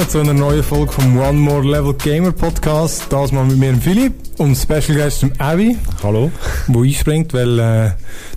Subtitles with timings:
[0.00, 3.04] Willkommen zu einer neuen Folge vom One More Level Gamer Podcast.
[3.10, 5.76] Das mal mit mir, dem Philipp, und Special Guest, dem Abby.
[6.02, 6.30] Hallo.
[6.68, 7.90] Wo einspringt, weil äh,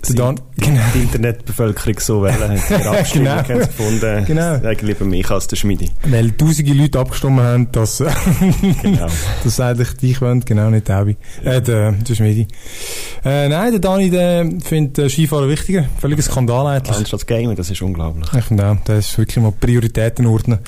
[0.06, 0.82] die, Dan genau.
[0.94, 3.42] die Internetbevölkerung so wählen, hat genau.
[3.42, 4.56] gefunden, genau.
[4.56, 5.90] eigentlich lieber mich als der Schmiedi.
[6.02, 8.04] Weil tausende Leute abgestimmt haben, dass,
[8.82, 9.06] genau.
[9.42, 11.16] dass eigentlich dich wollen, genau nicht Abby.
[11.42, 12.46] Äh, der, der Schmiedi.
[13.24, 15.86] Äh, nein, der Dani, der findet äh, Skifahren wichtiger.
[15.98, 16.94] Völliger Skandal eigentlich.
[16.94, 18.28] Anstatt Gamer, das ist unglaublich.
[18.36, 20.58] Ich finde auch, das ist wirklich mal Prioritäten ordnen.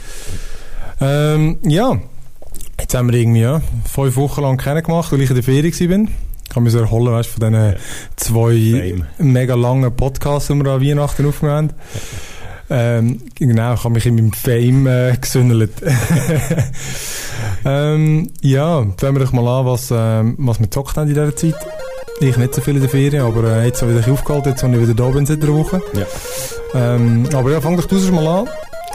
[1.01, 1.99] Ähm, ja,
[2.81, 3.61] jetzt haben wir irgendwie ja,
[3.91, 6.07] fünf Wochen lang kennengemacht, weil ich in der Ferie war.
[6.45, 7.75] Ich kann mich so erholen weißt, von diesen
[8.17, 9.07] zwei Fame.
[9.19, 11.71] mega langen Podcasts, die wir an Weihnachten aufgenommen haben.
[12.69, 15.73] Ähm, genau, ich habe mich in meinem Fame äh, gesündelt.
[17.65, 21.37] ähm, ja, fangen wir doch mal an, was, äh, was wir gezockt haben in dieser
[21.37, 21.55] Zeit.
[22.21, 24.75] Ich nicht so viel in der Ferien, aber äh, jetzt habe ich aufgehalten, jetzt habe
[24.75, 25.81] ich wieder da bin seit einer Woche.
[25.95, 26.07] Ja.
[26.75, 28.49] Ähm, aber ja, fang doch du mal an.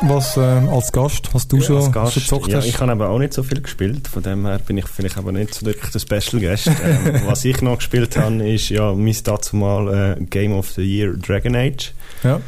[0.03, 2.65] Was äh, als Gast, was du ja, schon, Gast, schon gezockt ja, hast?
[2.65, 5.31] Ich habe aber auch nicht so viel gespielt, von dem her bin ich vielleicht aber
[5.31, 6.67] nicht so wirklich der Special Guest.
[6.83, 10.81] ähm, was ich noch gespielt habe, ist ja mein dazu mal äh, Game of the
[10.81, 11.93] Year Dragon Age.
[12.23, 12.41] Ja.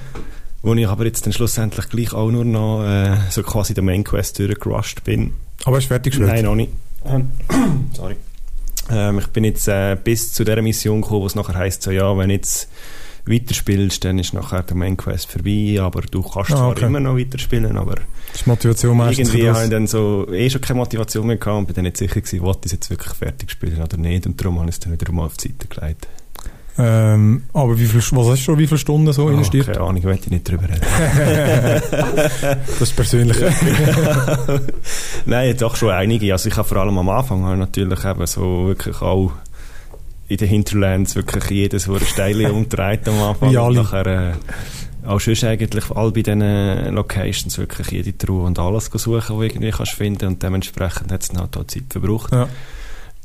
[0.64, 4.04] Wo ich aber jetzt dann schlussendlich gleich auch nur noch äh, so quasi der Main
[4.04, 5.34] Quest durchgerusht bin.
[5.66, 6.30] Aber hast du fertig gespielt?
[6.30, 6.72] Nein, noch nicht.
[7.06, 7.32] Ähm,
[7.94, 8.16] sorry.
[8.90, 11.92] Ähm, ich bin jetzt äh, bis zu der Mission gekommen, wo es nachher heisst, so
[11.92, 12.68] ja, wenn jetzt
[13.26, 16.80] weiterspielst, dann ist nachher der Main Quest vorbei, aber du kannst ah, okay.
[16.80, 20.62] zwar immer noch weiterspielen, aber das ist Motivation irgendwie habe ich dann so eh schon
[20.62, 23.52] keine Motivation mehr gehabt und bin dann nicht sicher gewesen, wollte ich jetzt wirklich fertig
[23.52, 26.08] spielen oder nicht und darum habe ich es dann wieder mal auf die Seite gelegt.
[26.76, 29.68] Ähm, aber wie viel, was hast du schon, wie viele Stunden so oh, investiert?
[29.68, 30.82] Keine Ahnung, ich nicht drüber reden.
[32.42, 33.38] das ist persönlich.
[35.28, 36.32] Nein, doch schon einige.
[36.32, 39.34] Also ich habe vor allem am Anfang natürlich eben so wirklich auch
[40.28, 43.56] in den Hinterlands wirklich jedes, wo eine Steile umdreht am Anfang.
[43.56, 43.82] Alle.
[43.82, 44.34] Nachher, äh,
[45.06, 49.72] auch schon eigentlich all bei diesen Locations wirklich jede Truhe und alles suchen, wo irgendwie
[49.72, 52.32] kannst finden und dementsprechend hat es dann halt auch Zeit verbraucht.
[52.32, 52.48] Ja.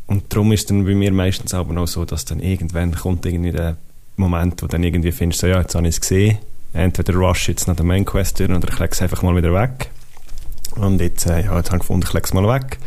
[0.06, 3.26] Und darum ist es dann bei mir meistens aber noch so, dass dann irgendwann kommt
[3.26, 3.76] irgendwie der
[4.16, 6.38] Moment, wo dann irgendwie findest, so ja, jetzt habe ich es gesehen,
[6.72, 9.90] entweder rush jetzt nach der Main Quest oder ich lege es einfach mal wieder weg.
[10.74, 12.78] Und jetzt, äh, ja, jetzt habe ich gefunden, ich lege es mal weg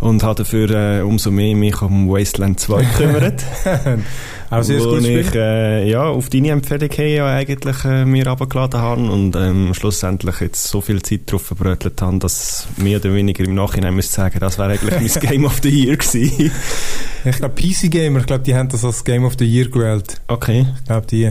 [0.00, 3.44] und habe dafür äh, umso mehr mich um Wasteland 2 gekümmert.
[4.50, 8.80] Auch sehr wo ich äh, ja, auf deine Empfehlung hin ja eigentlich äh, mir abgeladen
[8.80, 13.44] habe und ähm, schlussendlich jetzt so viel Zeit drauf verbrötelt habe, dass mehr oder weniger
[13.44, 16.50] im Nachhinein müsste sagen, das wäre eigentlich mein Game of the Year gewesen.
[17.24, 20.18] ich glaube PC Gamer, ich glaube die haben das als Game of the Year gewählt.
[20.28, 20.66] Okay.
[20.78, 21.30] Ich glaube die.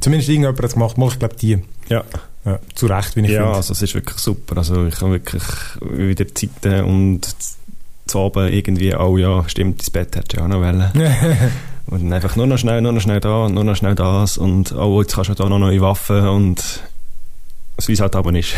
[0.00, 1.58] Zumindest irgendjemand hat es gemacht, mal ich glaube die.
[1.88, 2.04] Ja.
[2.44, 3.56] Ja, zu Recht, wie ich Ja, finde.
[3.56, 4.56] also es ist wirklich super.
[4.56, 5.42] Also ich habe wirklich
[5.80, 7.20] wieder Zeiten und
[8.12, 10.84] zu Abend irgendwie, oh ja, stimmt, das Bett hätte ich auch noch wollen.
[11.86, 14.36] und dann einfach nur noch schnell, nur noch schnell da und nur noch schnell das
[14.36, 16.82] und oh, jetzt kannst du da noch neue Waffen und
[17.86, 18.54] wie es halt aber nicht.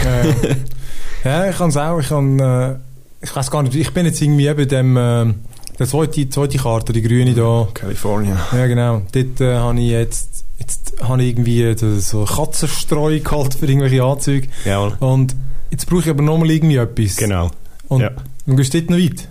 [1.25, 2.75] ja, ja ich kann es auch, ich kann, äh,
[3.23, 5.33] ich weiß gar nicht, ich bin jetzt irgendwie bei dem, äh,
[5.79, 7.69] der zweite, zweite Karte, die grüne da.
[7.73, 8.37] California.
[8.53, 9.03] Ja, genau.
[9.13, 14.49] Dort äh, habe ich jetzt, jetzt habe ich irgendwie so Katzenstreu gehalten für irgendwelche Anzüge.
[14.65, 14.93] Jawohl.
[15.01, 15.35] Und
[15.71, 17.17] jetzt brauche ich aber nochmal irgendwie etwas.
[17.17, 17.51] Genau.
[17.89, 18.11] Und ja.
[18.47, 19.29] dann gehst du dort noch weit?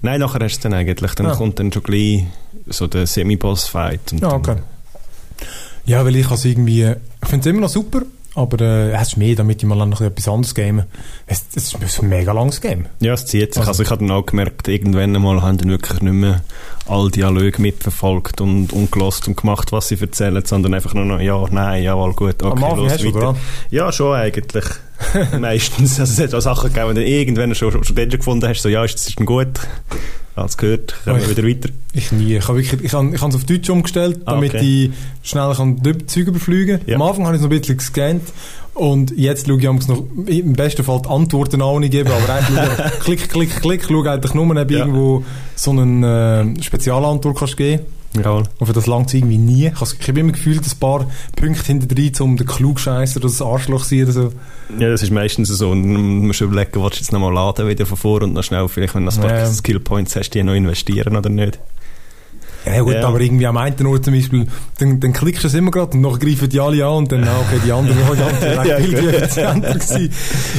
[0.00, 1.14] Nein, nachher hast du dann eigentlich.
[1.14, 1.34] Dann ah.
[1.34, 2.24] kommt dann schon gleich
[2.66, 4.14] so der Semi-Boss-Fight.
[4.20, 4.56] Ja, okay.
[5.84, 6.94] Ja, weil ich also irgendwie...
[7.22, 8.02] Ich finde es immer noch super,
[8.34, 10.84] aber äh, es ist mehr, damit ich mal noch etwas anderes game.
[11.26, 12.86] Es, es ist ein mega langes Game.
[13.00, 13.60] Ja, es zieht sich.
[13.60, 16.42] Also, also ich habe dann auch gemerkt, irgendwann einmal haben dann wirklich nicht mehr
[16.86, 21.20] alle Dialoge mitverfolgt und, und gelost und gemacht, was sie erzählen, sondern einfach nur noch,
[21.20, 23.16] ja, nein, jawohl, gut, okay, Am los, weiter.
[23.16, 23.36] Oder?
[23.70, 24.64] Ja, schon eigentlich.
[25.40, 25.98] Meistens.
[26.00, 28.68] Also es hat auch Sachen gegeben, wenn du irgendwann schon, schon, schon gefunden hast, so,
[28.68, 29.60] ja, ist das denn gut?
[30.34, 31.68] Alles gehört, kommen wir wieder weiter.
[31.92, 32.36] Ich nie.
[32.36, 34.90] Ich habe wirklich, ich habe, ich habe es auf Deutsch umgestellt, ah, damit okay.
[35.22, 36.88] ich schneller kann die Züge überfliegen kann.
[36.88, 36.96] Ja.
[36.96, 38.22] Am Anfang habe ich es noch ein bisschen gescannt
[38.72, 43.00] und jetzt schaue ich noch, im besten Fall die Antworten auch nicht geben, aber eigentlich
[43.00, 44.78] klick, klick, klick, schaue eigentlich nur, ob ja.
[44.78, 45.22] irgendwo
[45.54, 47.82] so eine äh, Spezialantwort kannst geben
[48.14, 48.44] Jawohl.
[48.58, 49.68] Und für das langt irgendwie nie.
[49.68, 53.84] Ich, habe immer gefühlt, ein paar Punkte hinter drin, um den Klugscheißer oder das Arschloch
[53.84, 54.32] zu sein oder so.
[54.78, 55.70] Ja, das ist meistens so.
[55.70, 58.68] Und man muss überlegen, willst du jetzt nochmal laden wieder von vor und noch schnell,
[58.68, 59.46] vielleicht, wenn du ein paar ja.
[59.50, 61.58] Skillpoints hast, die noch investieren oder nicht.
[62.64, 63.06] Ja gut, ja.
[63.06, 64.46] aber irgendwie am einen Ort zum Beispiel,
[64.78, 67.22] dann, dann klickst du es immer gerade und dann greifen die alle an und dann,
[67.22, 70.12] okay, die anderen anderen ja, viel effizienter gewesen.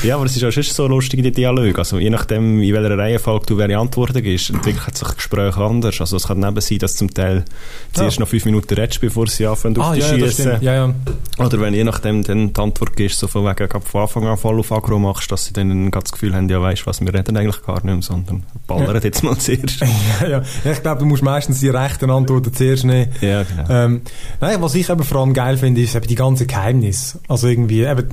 [0.03, 1.77] Ja, aber es ist auch schon so lustig, die Dialoge.
[1.77, 5.99] Also je nachdem, in welcher Reihenfolge du welche Antworten gibst, entwickelt sich das Gespräch anders.
[6.01, 7.45] Also es kann neben sein, dass zum Teil
[7.93, 8.21] zuerst ja.
[8.21, 10.61] noch fünf Minuten redest, bevor sie anfangen ah, dich ja, schießen.
[10.61, 10.93] Ja, ja.
[11.37, 14.59] Oder wenn je nachdem dann die Antwort gibst, so von wegen von Anfang an voll
[14.59, 17.63] auf Agro machst, dass sie dann das Gefühl haben, ja weißt was, wir reden eigentlich
[17.63, 19.81] gar nicht mehr, sondern ballern jetzt mal zuerst.
[20.21, 20.41] ja, ja.
[20.69, 23.21] Ich glaube, du musst meistens die rechten Antworten zuerst nicht.
[23.21, 23.69] Ja, genau.
[23.69, 24.01] Ähm,
[24.41, 27.19] nein, was ich eben vor allem geil finde, ist eben die ganzen Geheimnisse.
[27.27, 28.09] Also irgendwie, eben,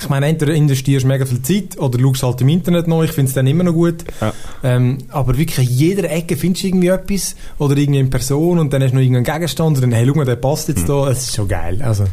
[0.00, 3.12] ich meine, entweder investierst du mega viel Zeit oder schaust halt im Internet noch, ich
[3.12, 4.04] finde es dann immer noch gut.
[4.20, 4.32] Ja.
[4.62, 8.72] Ähm, aber wirklich an jeder Ecke findest du irgendwie etwas oder irgendwie in Person und
[8.72, 10.86] dann hast du noch irgendeinen Gegenstand und dann, hey, schau mal, der passt jetzt mhm.
[10.86, 11.82] da, es ist schon geil.
[11.82, 12.04] Also,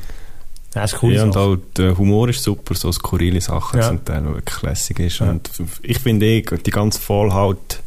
[0.72, 1.14] das ist cool.
[1.14, 3.88] Ja, und auch der Humor ist super, so skurrile Sachen ja.
[3.88, 5.20] zum Teil, wirklich lässig ist.
[5.20, 5.30] Ja.
[5.30, 5.50] Und
[5.84, 7.80] ich finde eh, die ganze Vollhaut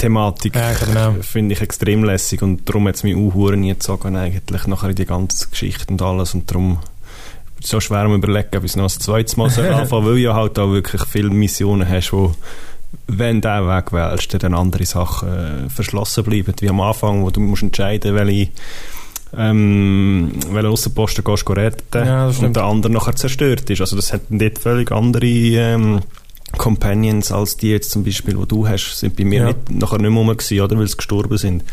[0.00, 1.14] Thematik ja, genau.
[1.20, 4.96] finde ich extrem lässig und darum hat es mich auch nie gezogen eigentlich nachher in
[4.96, 6.78] die ganze Geschichte und alles und darum
[7.62, 10.20] so schwer am überlegen, ob ich es noch ein zweites Mal soll anfangen weil du
[10.20, 12.34] ja halt auch wirklich viele Missionen hast, wo
[13.06, 17.30] wenn du diesen Weg wählst, dann andere Sachen äh, verschlossen bleiben, wie am Anfang, wo
[17.30, 18.50] du musst entscheiden, welche
[19.36, 23.80] ähm, welchen Aussenposten gehst du retten ja, und der andere nachher zerstört ist.
[23.80, 26.00] Also das hat dort völlig andere ähm,
[26.58, 29.46] Companions als die jetzt zum Beispiel, die du hast, sind bei mir ja.
[29.48, 31.64] nicht, nachher nicht mehr gewesen, oder, weil sie gestorben sind.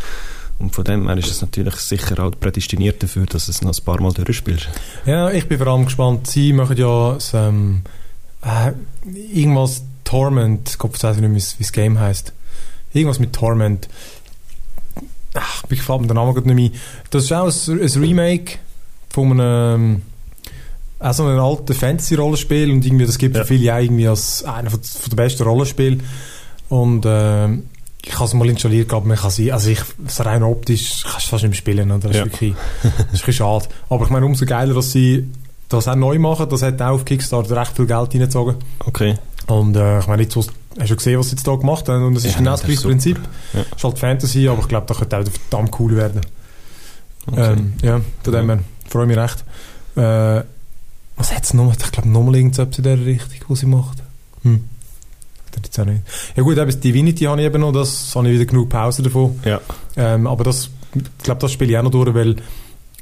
[0.59, 3.77] Und von dem her ist es natürlich sicher auch prädestiniert dafür, dass du es noch
[3.77, 4.69] ein paar Mal durchspielst.
[5.06, 6.27] Ja, ich bin vor allem gespannt.
[6.27, 7.81] Sie machen ja das, ähm,
[8.41, 8.71] äh,
[9.33, 12.33] irgendwas Torment, ich weiß nicht mehr, wie das Game heißt.
[12.94, 13.88] Irgendwas mit Torment.
[15.33, 16.81] Ach, ich gefällt mir der Name gerade nicht mehr.
[17.12, 18.57] Das ist auch ein, ein Remake
[19.09, 20.01] von einem
[20.99, 23.44] auch so ein altes Fantasy-Rollenspiel und irgendwie, das gibt ja.
[23.44, 25.97] für viele auch irgendwie als einer von, von der besten Rollenspiele.
[26.69, 27.47] Und äh,
[28.07, 31.27] ich habe es mal installiert, aber man kann sie, also ich, so rein optisch kannst
[31.27, 32.25] du fast nicht mehr spielen, das ist ja.
[32.25, 32.55] wirklich,
[33.11, 33.65] das ist schade.
[33.89, 35.29] Aber ich meine, umso geiler, dass sie
[35.69, 38.55] das auch neu machen, das hat auch auf Kickstarter recht viel Geld reingezogen.
[38.85, 39.15] Okay.
[39.47, 40.51] Und äh, ich meine, jetzt hast
[40.89, 42.81] du gesehen, was sie jetzt da gemacht haben und das ist ja, genau das gleiche
[42.81, 43.19] Prinzip.
[43.53, 43.61] Ja.
[43.61, 46.21] ist halt Fantasy, aber ich glaube, das könnte auch verdammt cool werden.
[47.27, 47.53] Okay.
[47.53, 48.59] Ähm, ja, von dem her
[48.89, 49.45] freue ich mich recht.
[49.95, 50.44] Äh,
[51.17, 51.73] was hat es noch?
[51.73, 54.03] Ich glaube, nochmal irgendetwas in der Richtung, was sie macht.
[54.43, 54.63] Hm.
[55.63, 56.01] Jetzt auch nicht.
[56.35, 59.39] Ja gut, eben Divinity habe ich eben noch, das habe ich wieder genug Pause davon.
[59.43, 59.59] Ja.
[59.95, 62.35] Ähm, aber das, ich glaube, das spiele ich auch noch durch, weil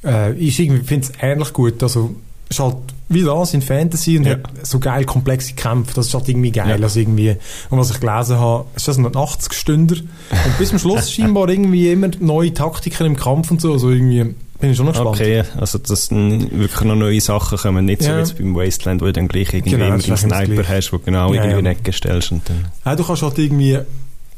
[0.05, 1.83] äh, ich finde es ähnlich gut.
[1.83, 2.15] Also,
[2.47, 2.77] es ist halt
[3.09, 4.33] wie das in Fantasy und ja.
[4.33, 5.93] hat so geil komplexe Kämpfe.
[5.95, 6.79] Das ist halt irgendwie geil.
[6.79, 6.83] Ja.
[6.83, 7.35] Also irgendwie,
[7.69, 9.95] und was ich gelesen habe, ist das ein 80-Stünder.
[9.95, 13.73] und bis zum Schluss scheinbar irgendwie immer neue Taktiken im Kampf und so.
[13.73, 15.15] Also irgendwie, bin ich schon noch gespannt.
[15.15, 18.25] Okay, also dass wirklich noch neue Sachen kommen, nicht ja.
[18.25, 20.99] so wie beim Wasteland, wo du dann gleich irgendwie genau, immer den Sniper hast, wo
[20.99, 21.59] genau ja, irgendwie ja.
[21.59, 22.31] in Ecke stellst.
[22.31, 22.65] Und dann.
[22.85, 23.79] Ja, du kannst halt irgendwie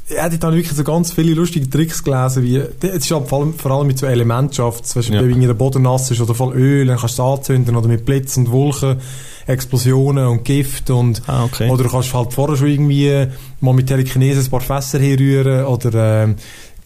[0.10, 3.42] ja, die haben wirklich so ganz viele lustige Tricks gelesen, wie, es ist halt vor
[3.42, 5.22] allem, vor allem mit so Elementschaft, weißt, ja.
[5.22, 8.06] wenn der Boden nass ist oder voll Öl, dann kannst du es anzünden oder mit
[8.06, 9.02] Blitz und Wolken,
[9.48, 11.70] Explosionen und Gift und, ah, okay.
[11.70, 13.28] oder du kannst halt vorher schon irgendwie
[13.60, 16.36] mal mit Telekinese ein paar Fässer herrühren oder, ähm,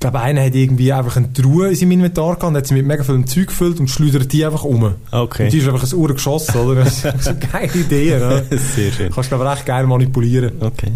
[0.02, 2.74] ich glaube, einer hat irgendwie einfach eine Truhe in seinem Inventar gehabt und hat sie
[2.74, 4.96] mit mega viel Zeug gefüllt und schleudert die einfach um.
[5.12, 5.44] Okay.
[5.44, 6.84] Und die ist einfach ein Uhr geschossen, oder?
[6.84, 8.44] Das ist eine geile Idee, ne?
[8.50, 9.12] Sehr schön.
[9.12, 10.54] Kannst du, glaube recht geil manipulieren.
[10.60, 10.94] Okay.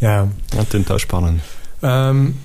[0.00, 0.26] Ja.
[0.56, 1.42] Das klingt auch spannend.
[1.82, 2.36] Ähm,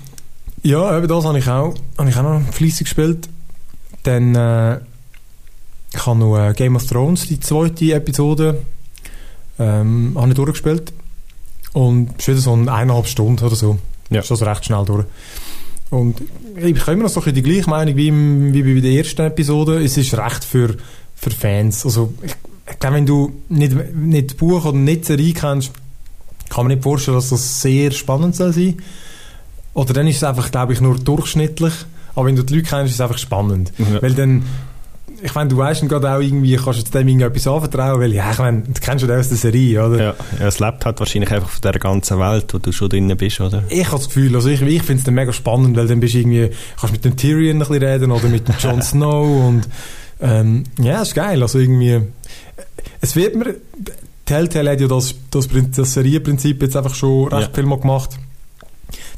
[0.62, 3.30] ja, eben das habe ich auch, habe ich auch noch fleissig gespielt.
[4.02, 4.80] Dann, äh,
[5.94, 8.58] ich habe noch äh, Game of Thrones, die zweite Episode,
[9.58, 10.92] ähm, habe ich durchgespielt.
[11.72, 13.78] Und wieder so eine eineinhalb Stunden oder so.
[14.10, 14.20] Ja.
[14.20, 15.06] Ist also recht schnell durch.
[15.92, 16.22] Und
[16.56, 19.84] ich habe immer noch so die gleiche Meinung wie, im, wie bei der ersten Episode.
[19.84, 20.74] Es ist recht für,
[21.14, 21.84] für Fans.
[21.84, 22.34] Also, ich,
[22.70, 25.70] ich glaube, wenn du nicht, nicht Buch oder nicht Serie kennst,
[26.48, 28.78] kann man nicht vorstellen, dass das sehr spannend soll sein
[29.74, 31.74] Oder dann ist es einfach, glaube ich, nur durchschnittlich.
[32.14, 33.74] Aber wenn du die Leute kennst, ist es einfach spannend.
[33.76, 34.00] Ja.
[34.00, 34.44] Weil dann
[35.24, 38.38] ich meine, du weißt gerade auch irgendwie, kannst du dem irgendetwas anvertrauen, weil, ja, ich
[38.38, 39.98] meine, du kennst schon aus der Serie, oder?
[39.98, 43.16] Ja, ja, es lebt halt wahrscheinlich einfach von der ganzen Welt, wo du schon drin
[43.16, 43.62] bist, oder?
[43.68, 46.14] Ich habe das Gefühl, also ich, ich finde es dann mega spannend, weil dann bist
[46.14, 49.68] du irgendwie, kannst mit dem Tyrion ein bisschen reden oder mit dem Jon Snow und,
[50.20, 52.00] ähm, ja, ist geil, also irgendwie,
[53.00, 53.54] es wird mir,
[54.24, 57.54] Telltale hat ja das, das, das Serienprinzip jetzt einfach schon recht ja.
[57.54, 58.10] viel mal gemacht,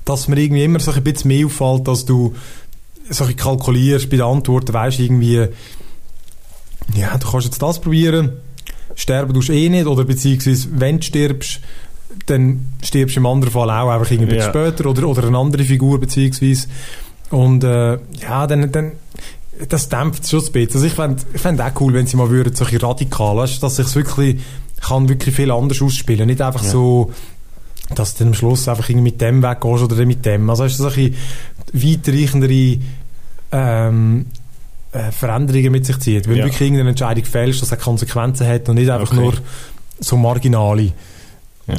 [0.05, 2.35] dass mir irgendwie immer so ein bisschen mehr auffällt, dass du
[3.11, 5.47] so ein kalkulierst bei den Antworten, weißt irgendwie,
[6.95, 8.33] ja, du kannst jetzt das probieren,
[8.95, 11.61] sterben tust eh nicht, oder beziehungsweise, wenn du stirbst,
[12.27, 14.49] dann stirbst du im anderen Fall auch einfach irgendwie ja.
[14.49, 16.69] später, oder, oder eine andere Figur, beziehungsweise.
[17.31, 18.93] Und, äh, ja, dann, dann,
[19.69, 20.75] das dämpft schon ein bisschen.
[20.75, 23.77] Also ich fände ich fänd auch cool, wenn sie mal würden, solche radikal, weißt, dass
[23.77, 24.41] sich wirklich,
[24.81, 26.27] kann wirklich viel anders ausspielen.
[26.27, 26.71] Nicht einfach ja.
[26.71, 27.13] so,
[27.95, 30.49] dass du dann am Schluss einfach irgendwie mit dem weggehst oder mit dem.
[30.51, 31.13] Also hast du solche
[31.73, 32.79] weitreichendere,
[33.53, 34.27] ähm,
[34.95, 36.29] äh, Veränderungen mit sich zieht.
[36.29, 36.43] Wenn ja.
[36.43, 39.21] du wirklich irgendeine Entscheidung fällst, dass es Konsequenzen hat und nicht einfach okay.
[39.21, 39.35] nur
[40.01, 40.93] so marginale.
[41.67, 41.75] Ja.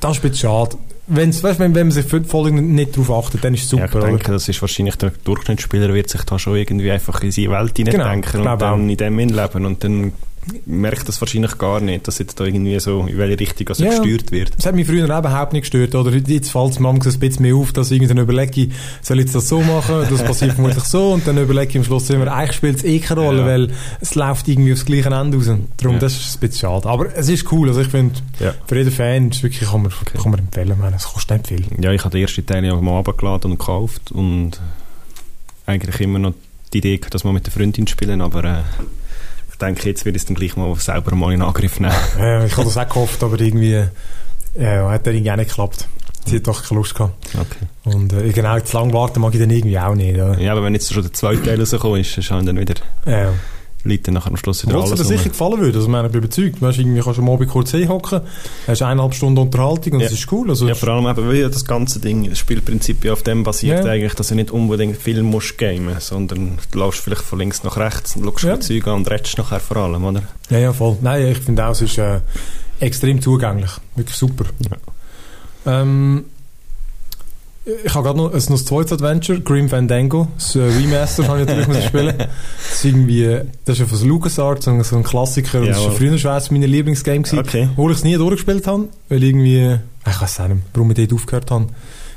[0.00, 0.76] Das ist ein bisschen schade.
[1.08, 3.82] Wenn's, weißt, wenn, wenn man sich voll nicht darauf achtet, dann ist es super.
[3.82, 4.32] Ja, ich denke, oder?
[4.34, 8.40] das ist wahrscheinlich der Durchschnittsspieler wird sich da schon irgendwie einfach in seine Welt hineindenken
[8.40, 8.88] genau, und dann auch.
[8.88, 10.12] in dem leben und dann
[10.66, 13.90] merke das wahrscheinlich gar nicht, dass jetzt da irgendwie so in welche Richtung also ja,
[13.90, 14.56] gesteuert wird.
[14.56, 15.94] Das hat mich früher überhaupt nicht gestört.
[15.94, 18.68] Oder jetzt fällt es mir ein bisschen mehr auf, dass ich irgendwie überlege,
[19.02, 20.06] soll ich das so machen?
[20.10, 21.12] Das passiert vermutlich so.
[21.12, 23.46] Und dann überlege ich am Schluss immer, eigentlich spielt es eh keine Rolle, ja.
[23.46, 23.70] weil
[24.00, 25.46] es läuft irgendwie aufs gleiche Ende raus.
[25.76, 26.00] Darum, ja.
[26.00, 26.88] das ist ein bisschen schade.
[26.88, 27.68] Aber es ist cool.
[27.68, 28.14] Also ich finde,
[28.66, 30.18] für jeden Fan ist wirklich, kann man, okay.
[30.20, 30.76] kann man empfehlen.
[30.78, 31.82] Man, es kostet nicht viel.
[31.82, 34.60] Ja, ich habe den ersten Teil ja mal abgeladen und gekauft und
[35.66, 36.34] eigentlich immer noch
[36.72, 38.62] die Idee dass wir mit der Freundin spielen, aber äh,
[39.62, 41.94] denke, jetzt wird es dann gleich mal selber mal in Angriff nehmen.
[42.18, 43.84] Ja, ich habe das auch gehofft, aber irgendwie
[44.58, 45.88] ja, hat der irgendwie auch nicht geklappt.
[46.26, 47.14] Sie hat doch keine Lust gehabt.
[47.34, 47.96] Okay.
[47.96, 50.14] Und äh, genau, zu lange warten mag ich dann irgendwie auch nicht.
[50.14, 50.38] Oder?
[50.38, 52.74] Ja, aber wenn jetzt schon der zweite Teil rausgekommen ist, ist dann wieder...
[53.06, 53.32] Ja.
[53.84, 54.92] Leute nachher am Schluss wieder alles.
[54.92, 56.62] Was dir sicher gefallen würde, also ich bin überzeugt.
[56.62, 58.20] Weißt, irgendwie kannst du am Abend kurz hinhocken,
[58.66, 60.06] hast eineinhalb Stunden Unterhaltung und ja.
[60.06, 60.50] das ist cool.
[60.50, 63.84] Also ja, vor allem eben, weil das ganze Ding, das Spielprinzip ja auf dem basiert
[63.84, 63.90] ja.
[63.90, 67.76] eigentlich, dass du nicht unbedingt viel musst gamen, sondern du läufst vielleicht von links nach
[67.76, 68.60] rechts und schaust ja.
[68.60, 70.22] Zeug an und redest nachher vor allem, oder?
[70.50, 70.96] Ja, ja, voll.
[71.00, 72.20] Nein, ich finde auch, es ist äh,
[72.80, 73.70] extrem zugänglich.
[73.96, 74.44] Wirklich super.
[74.70, 75.82] Ja.
[75.82, 76.24] Ähm,
[77.64, 81.46] ich habe gerade noch, noch ein zweites Adventure, Grim Fandango, das äh, Remaster habe ich
[81.46, 82.14] natürlich müssen spielen.
[82.18, 86.18] Das ist irgendwie, das ist ja von LucasArts, so ein Klassiker, und das war früher
[86.18, 87.68] schon eines meiner Lieblingsgames gewesen, okay.
[87.70, 91.12] obwohl ich es nie durchgespielt habe, weil irgendwie, ich weiß auch nicht, warum ich dort
[91.12, 91.66] aufgehört habe,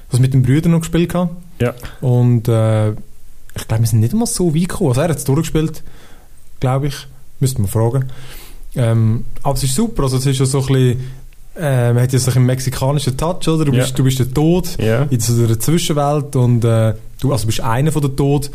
[0.09, 1.29] was mit den Brüdern noch gespielt habe.
[1.61, 1.73] Ja.
[2.01, 4.89] Und äh, ich glaube, wir sind nicht einmal so weit gekommen.
[4.89, 5.83] Also er hat es durchgespielt,
[6.59, 6.95] glaube ich,
[7.39, 8.05] müsste man fragen.
[8.75, 10.99] Ähm, aber es ist super, also es ist ja so ein bisschen
[11.57, 13.65] äh, man hat ja so einen mexikanischen Touch, oder?
[13.65, 13.95] Du bist, ja.
[13.95, 15.03] du bist der Tod ja.
[15.03, 18.51] in so einer Zwischenwelt und äh, du also bist einer von der Tod.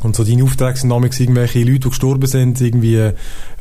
[0.00, 2.96] Und so deine Aufträge sind damals irgendwelche Leute, die gestorben sind, irgendwie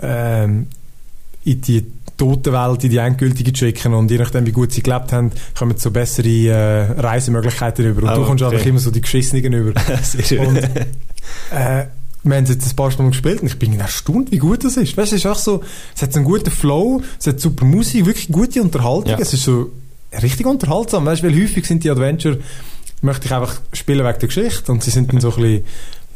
[0.01, 1.85] äh, in die
[2.17, 5.31] tote Welt, in die endgültige zu schicken und je nachdem, wie gut sie gelebt haben,
[5.57, 8.03] kommen so bessere äh, Reisemöglichkeiten über.
[8.03, 8.55] Und oh, du kommst okay.
[8.55, 9.69] einfach immer so die Geschissenen über.
[10.39, 10.57] und,
[11.51, 11.85] äh,
[12.23, 14.77] wir haben es jetzt ein paar Stunden gespielt und ich bin erstaunt, wie gut das
[14.77, 14.95] ist.
[14.95, 15.63] Weißt du, es ist auch so,
[15.95, 19.17] es hat einen guten Flow, es hat super Musik, wirklich gute Unterhaltung, ja.
[19.19, 19.71] es ist so
[20.21, 22.39] richtig unterhaltsam, weißt du, weil häufig sind die Adventure,
[23.01, 25.63] möchte ich einfach spielen wegen der Geschichte und sie sind dann so ein bisschen,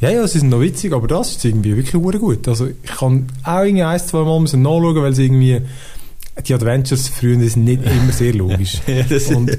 [0.01, 2.47] ja, ja, sie sind noch witzig, aber das ist irgendwie wirklich gut.
[2.47, 5.61] Also ich kann auch irgendwie ein, zwei Mal müssen nachschauen, weil sie irgendwie,
[6.45, 8.81] die Adventures früher sind nicht immer sehr logisch.
[8.87, 9.57] ja, und,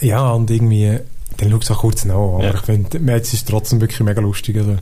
[0.00, 0.98] ja, und irgendwie,
[1.36, 2.54] dann schau es auch kurz nach, aber ja.
[2.54, 4.56] ich finde, jetzt ist es trotzdem wirklich mega lustig.
[4.56, 4.76] Also,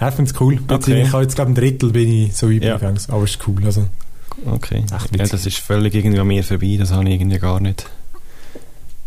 [0.00, 0.58] ja, ich finde es cool.
[0.68, 1.02] Okay.
[1.02, 3.14] Ich habe jetzt, glaube ein Drittel bin ich so übergegangen, ja.
[3.14, 3.64] aber es ist cool.
[3.64, 3.86] Also,
[4.46, 4.84] okay.
[4.90, 7.86] Ja, das ist völlig irgendwie an mir vorbei, das habe ich irgendwie gar nicht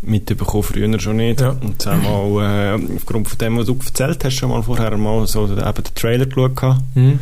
[0.00, 1.40] mitbekommen, früher schon nicht.
[1.40, 1.50] Ja.
[1.50, 5.44] Und einmal, äh, aufgrund von dem, was du erzählt hast, schon mal vorher mal so
[5.44, 6.78] eben den Trailer geschaut.
[6.94, 7.18] Mhm.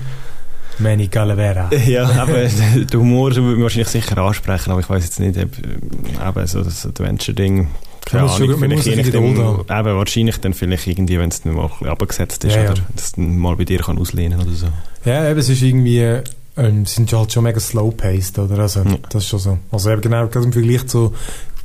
[0.78, 1.70] Manny Calavera.
[1.86, 6.36] Ja, aber der Humor würde mich wahrscheinlich sicher ansprechen, aber ich weiß jetzt nicht, ob
[6.36, 7.68] eben so das Adventure-Ding
[8.06, 11.70] keine Ahnung, schon, vielleicht je nachdem, eben wahrscheinlich dann vielleicht irgendwie, wenn es dann mal
[11.84, 12.70] abgesetzt ist, ja, ja.
[12.70, 14.68] oder das dann mal bei dir kann auslehnen oder so.
[15.04, 16.20] Ja, eben, es ist irgendwie,
[16.56, 18.60] ähm, sind halt schon mega slow-paced, oder?
[18.60, 18.96] Also, ja.
[19.10, 19.58] das ist schon so.
[19.72, 21.14] Also eben genau, im Vergleich zu,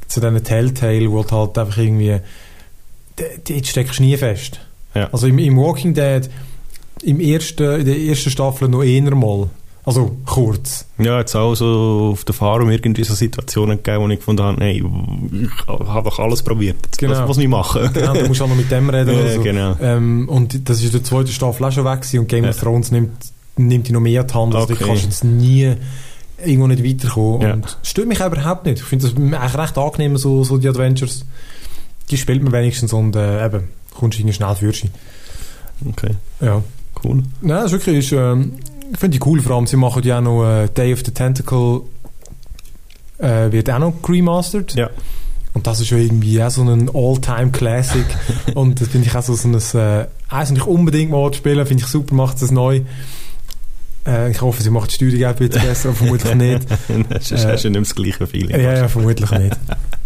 [0.08, 2.18] zu diesen Telltale, wo halt einfach irgendwie,
[3.48, 4.60] die steckst du nie fest.
[4.96, 5.10] Ja.
[5.12, 6.28] Also im, im Walking Dead,
[7.04, 9.48] im ersten, in der ersten Staffel noch eher mal.
[9.84, 10.86] Also kurz.
[11.00, 14.64] Ja, jetzt auch so auf der Farm irgendwie so Situationen gegeben, wo ich gefunden habe,
[14.64, 16.78] hey, ich habe doch alles probiert.
[16.86, 17.14] Jetzt, genau.
[17.14, 17.90] Was muss ich machen?
[17.94, 19.16] Genau, du musst auch noch mit dem reden.
[19.16, 19.42] ja, so.
[19.42, 19.76] genau.
[19.82, 22.52] Ähm, und das ist der zweiten Staffel auch schon weg und Game ja.
[22.52, 23.12] of Thrones nimmt,
[23.58, 24.56] nimmt die noch mehr an die Hand.
[24.56, 24.76] Also okay.
[24.80, 25.74] du kannst jetzt nie
[26.46, 27.42] irgendwo nicht weiterkommen.
[27.42, 27.54] Ja.
[27.54, 28.80] Und stört mich auch überhaupt nicht.
[28.80, 31.26] Ich finde das eigentlich recht angenehm, so, so die Adventures.
[32.12, 34.74] Die spielt man wenigstens und äh, eben, kommst du schnell für.
[35.90, 36.12] Okay.
[36.40, 36.62] Ja.
[37.04, 37.24] Cool.
[37.42, 37.98] Nein, das ist wirklich...
[37.98, 38.54] Ist, ähm,
[38.98, 41.82] finde ich cool, vor allem, sie machen ja auch noch äh, Day of the Tentacle
[43.22, 44.74] äh, wird auch noch remastered.
[44.76, 44.90] Ja.
[45.54, 48.06] Und das ist ja irgendwie auch so ein All-Time-Classic.
[48.56, 51.84] und das finde ich auch so, so ein, äh, eins, ich unbedingt mal spielen, finde
[51.84, 52.82] ich super, macht es neu.
[54.08, 56.72] Äh, ich hoffe, sie macht die Steuerung auch ein bisschen besser, aber vermutlich nicht.
[56.90, 58.60] Äh, hast du nicht das gleiche Feeling.
[58.60, 59.58] Ja, ja, vermutlich nicht.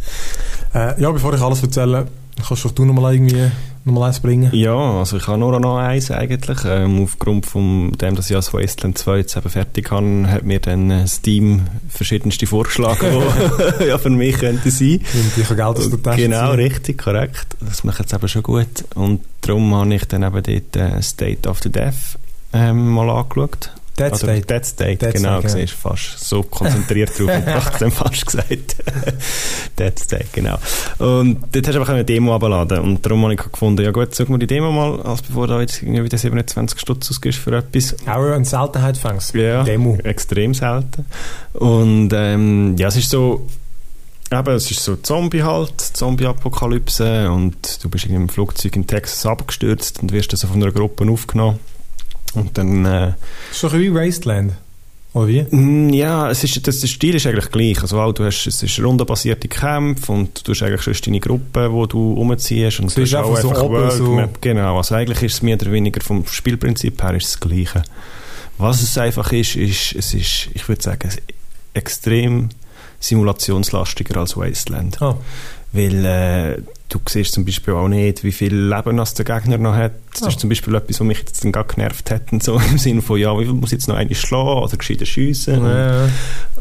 [0.74, 2.08] äh, ja, bevor ich alles erzähle,
[2.46, 3.52] kannst du noch mal irgendwie
[3.86, 4.50] nochmal eins bringen?
[4.54, 6.58] Ja, also ich habe nur noch eins eigentlich.
[6.66, 10.60] Ähm, aufgrund von dem, dass ich als Wasteland 2 jetzt eben fertig habe, hat mir
[10.60, 13.24] dann äh, Steam verschiedenste Vorschläge,
[13.80, 15.00] die ja für mich könnte sein.
[15.14, 16.60] Und ich Geld aus der Tasche Genau, ziehen.
[16.60, 17.56] richtig, korrekt.
[17.62, 18.86] Das macht jetzt eben schon gut.
[18.96, 22.18] Und darum habe ich dann eben dort äh, State of the Death
[22.54, 23.72] ähm, mal angeschaut.
[23.98, 24.42] Dead Oder State.
[24.42, 25.40] Dead State, Dead genau.
[25.40, 25.78] State, genau.
[25.78, 28.50] fast so konzentriert drauf und ich dann fast gesagt.
[29.80, 30.58] Dead State, genau.
[31.00, 34.14] Und dort hast du einfach eine Demo abgeladen und darum habe ich gefunden, ja gut,
[34.14, 37.56] sag mal die Demo mal, als bevor du jetzt irgendwie wieder 27 Stutz ausgibst für
[37.56, 37.96] etwas.
[38.06, 39.34] Auch eine Seltenheit fängst.
[39.34, 39.98] Ja, Demo.
[40.04, 41.06] extrem selten.
[41.54, 43.48] Und ähm, ja, es ist so,
[44.32, 49.26] Eben, es ist so Zombie halt, Zombie-Apokalypse und du bist in einem Flugzeug in Texas
[49.26, 51.60] abgestürzt und wirst also von einer Gruppe aufgenommen
[52.36, 52.86] und dann...
[52.86, 53.14] Äh,
[53.52, 54.54] so wie Wasteland.
[55.16, 55.44] Oder wie?
[55.44, 57.82] Mm, ja, es ist, das, der Stil ist eigentlich gleich.
[57.82, 61.86] Also, du hast, es ist rundenbasierte Kämpfe und du hast eigentlich schon deine Gruppe, wo
[61.86, 62.82] du umziehst.
[62.82, 65.72] Und du hast auch einfach so oben so Genau, also eigentlich ist es mehr oder
[65.72, 67.84] weniger vom Spielprinzip her ist das Gleiche.
[68.58, 71.10] Was es einfach ist, ist, es ist, ich würde sagen,
[71.74, 72.50] extrem
[73.00, 74.98] simulationslastiger als Wasteland.
[75.02, 75.16] Oh.
[75.72, 79.76] Weil äh, du siehst zum Beispiel auch nicht, wie viel Leben das der Gegner noch
[79.76, 79.94] hat.
[80.14, 80.28] Das oh.
[80.28, 82.44] ist zum Beispiel etwas, was mich jetzt dann gerade genervt hat.
[82.44, 85.64] So im Sinne von, ja, wie muss ich jetzt noch eine schlagen oder gescheiter schiessen?
[85.64, 86.08] Ja.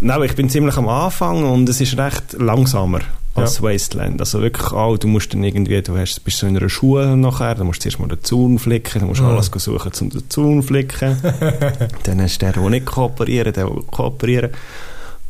[0.01, 3.01] Nein, ich bin ziemlich am Anfang und es ist recht langsamer
[3.35, 3.65] als ja.
[3.65, 4.21] Wasteland.
[4.21, 7.55] Also wirklich auch, du musst dann irgendwie, du hast, bist so in einer Schule nachher,
[7.55, 9.31] dann musst du zuerst mal den Zaun flicken, dann musst du ja.
[9.31, 11.17] alles suchen, um den Zaun flicken.
[12.05, 14.51] dann hast du den, der nicht kooperieren, der, der kooperieren.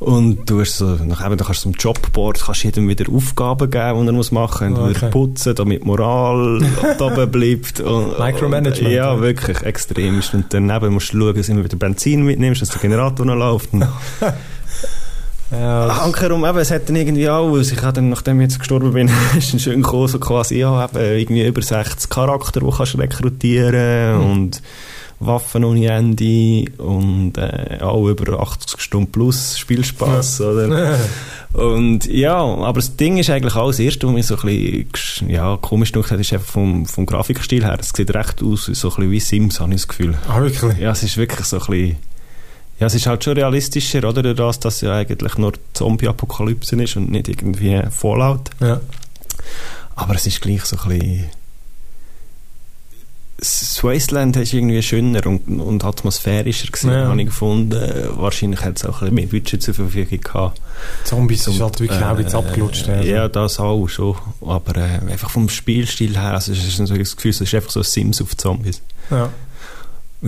[0.00, 4.06] Und du hast so, nachher, du kannst zum Jobboard kannst jedem wieder Aufgaben geben, die
[4.08, 4.80] er muss machen muss.
[4.80, 4.96] Okay.
[4.96, 6.60] Wieder putzen, damit Moral
[6.98, 7.80] oben bleibt.
[7.80, 8.92] Und, Micromanagement.
[8.92, 10.20] ja, wirklich, extrem.
[10.32, 13.36] Und daneben musst du schauen, dass du immer wieder Benzin mitnimmst, dass der Generator noch
[13.36, 13.70] läuft.
[15.50, 18.92] Ja, Ankerum, eben, es hat dann irgendwie auch, ich habe dann, nachdem ich jetzt gestorben
[18.92, 22.94] bin, ist dann schön gekommen, so quasi, ja, eben, irgendwie über 60 Charakter, die kannst
[22.94, 24.30] du rekrutieren mhm.
[24.30, 24.62] und
[25.26, 30.47] Waffen ohne Ende und äh, auch über 80 Stunden plus Spielspaß, ja.
[30.47, 30.99] oder?
[31.52, 35.31] und ja, aber das Ding ist eigentlich auch das Erste, was mich so ein bisschen
[35.31, 37.78] ja, komisch gemacht hat, ist einfach vom, vom Grafikstil her.
[37.81, 40.14] Es sieht recht aus, so ein bisschen wie Sims, habe ich das Gefühl.
[40.28, 40.78] Ah, wirklich?
[40.78, 41.97] Ja, es ist wirklich so ein bisschen
[42.81, 44.23] ja, es ist halt schon realistischer, oder?
[44.23, 48.50] Durch das, dass ja eigentlich nur Zombie-Apokalypse ist und nicht irgendwie Fallout.
[48.61, 48.81] Ja.
[49.95, 51.25] Aber es ist gleich so ein bisschen
[53.37, 57.09] das Wasteland ist irgendwie schöner und, und atmosphärischer gesehen, ja.
[57.09, 57.81] habe ich gefunden.
[58.17, 60.61] Wahrscheinlich hat es auch ein bisschen mehr Budget zur Verfügung gehabt.
[61.05, 62.88] Zombies ist halt wirklich äh, auch jetzt abgelutscht.
[62.88, 63.09] Also.
[63.09, 64.17] Ja, das auch schon.
[64.41, 67.71] Aber äh, einfach vom Spielstil her, also es ist so das Gefühl, es ist einfach
[67.71, 68.81] so Sims auf Zombies.
[69.11, 69.31] Ja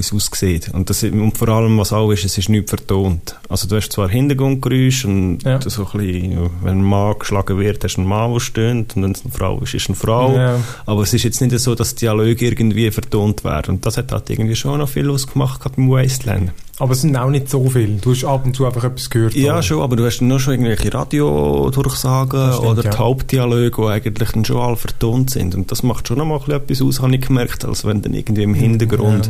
[0.01, 0.71] es aussieht.
[0.73, 3.37] Und, das, und vor allem, was auch ist, es ist nicht vertont.
[3.49, 5.61] Also du hast zwar Hintergrundgeräusche und ja.
[5.61, 9.03] so ein bisschen, wenn ein Mann geschlagen wird, hast du einen Mann, der stöhnt und
[9.03, 10.37] wenn es eine Frau ist, ist es eine Frau.
[10.37, 10.61] Ja.
[10.85, 13.77] Aber es ist jetzt nicht so, dass Dialoge irgendwie vertont werden.
[13.77, 16.53] Und das hat halt irgendwie schon noch viel ausgemacht, gerade im Wasteland.
[16.79, 17.97] Aber es sind auch nicht so viele.
[17.97, 19.35] Du hast ab und zu einfach etwas gehört.
[19.35, 19.63] Ja, oder?
[19.63, 22.99] schon, aber du hast noch schon irgendwelche Radiodurchsagen stimmt, oder ja.
[22.99, 25.55] Hauptdialoge, die eigentlich dann schon alle vertont sind.
[25.55, 28.43] Und das macht schon noch mal etwas aus, habe ich gemerkt, als wenn dann irgendwie
[28.43, 29.27] im Hintergrund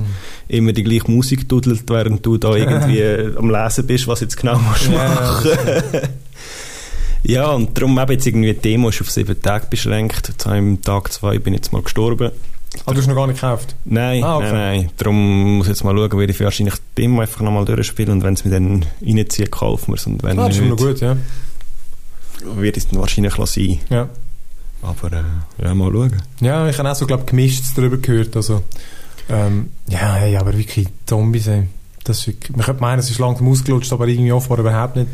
[0.49, 0.57] ja.
[0.57, 4.59] immer die gleiche Musik dudelt, während du da irgendwie am Lesen bist, was jetzt genau
[4.59, 5.51] musst ja, machen.
[7.23, 10.29] ja, und darum eben jetzt irgendwie die Demo ist auf sieben Tage beschränkt.
[10.29, 12.33] Jetzt am Tag zwei bin ich jetzt mal gestorben.
[12.85, 13.75] Ah, du hast noch gar nicht gekauft?
[13.85, 14.53] Nein, ah, okay.
[14.53, 14.91] nein, nein.
[14.97, 18.23] Darum muss ich jetzt mal schauen, werde ich wahrscheinlich die Demo einfach nochmal durchspielen und
[18.23, 20.07] wenn es mir dann reinzieht, kaufen wir es.
[20.07, 21.17] Und wenn ah, das ist schon gut, ja.
[22.55, 23.79] Wird es dann wahrscheinlich sein.
[23.89, 24.09] Ja.
[24.83, 26.23] Aber äh, ja, mal schauen.
[26.41, 28.37] Ja, ich habe auch so, glaube gemischt darüber gehört.
[28.37, 28.63] Also,
[29.29, 31.65] ähm, ja, hey, aber wirklich Zombies, ey.
[32.05, 35.09] Das ist man könnte meinen, es ist langsam ausgelutscht, aber irgendwie offenbar überhaupt nicht.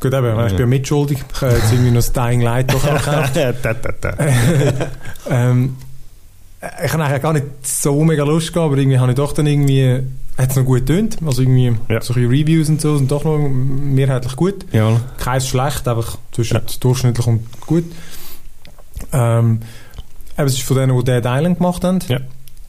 [0.00, 0.46] Gut, eben, ja.
[0.46, 1.18] ich bin mitschuldig.
[1.32, 3.36] Ich habe jetzt irgendwie noch das Dying Light doch gekauft.
[5.30, 5.91] ähm, äh,
[6.84, 9.46] ich habe eigentlich gar nicht so mega Lust gehabt, aber irgendwie habe ich doch dann
[9.46, 10.00] irgendwie,
[10.38, 12.00] hat es noch gut getönt, also irgendwie ja.
[12.00, 14.66] so Reviews und so sind doch noch mehrheitlich gut.
[14.72, 15.00] Ja.
[15.18, 16.62] Keins schlecht, einfach zwischen ja.
[16.78, 17.84] durchschnittlich und gut.
[19.12, 19.60] Ähm,
[20.36, 21.98] es ist von denen, die Dead Island gemacht haben.
[22.08, 22.20] Ja.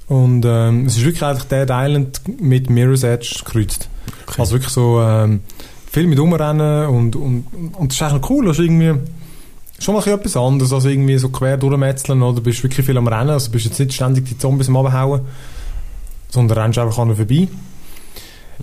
[0.07, 3.89] Und ähm, es ist wirklich eigentlich Dead Island mit Mirror's Edge gekreuzt.
[4.27, 4.41] Okay.
[4.41, 5.41] Also wirklich so ähm,
[5.91, 8.95] viel mit Umrennen und, und, und das ist eigentlich cool, ist irgendwie
[9.79, 13.31] schon mal etwas anderes als irgendwie so quer durchmetzeln oder bist wirklich viel am Rennen,
[13.31, 15.21] also bist jetzt nicht ständig die Zombies am Abhauen,
[16.29, 17.47] sondern rennst einfach an vorbei.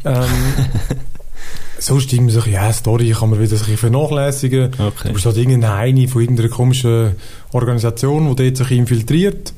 [0.04, 0.24] Ähm,
[1.78, 4.72] sonst irgendwie so, ja, Story kann man wieder ein bisschen vernachlässigen.
[4.78, 5.08] Okay.
[5.08, 7.16] Du bist halt irgendeine Heini von irgendeiner komischen
[7.52, 9.52] Organisation, die dort sich infiltriert.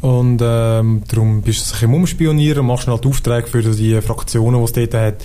[0.00, 4.64] Und ähm, darum bist du ein bisschen umspionieren, machst halt Aufträge für die Fraktionen, die
[4.64, 5.24] es dort hat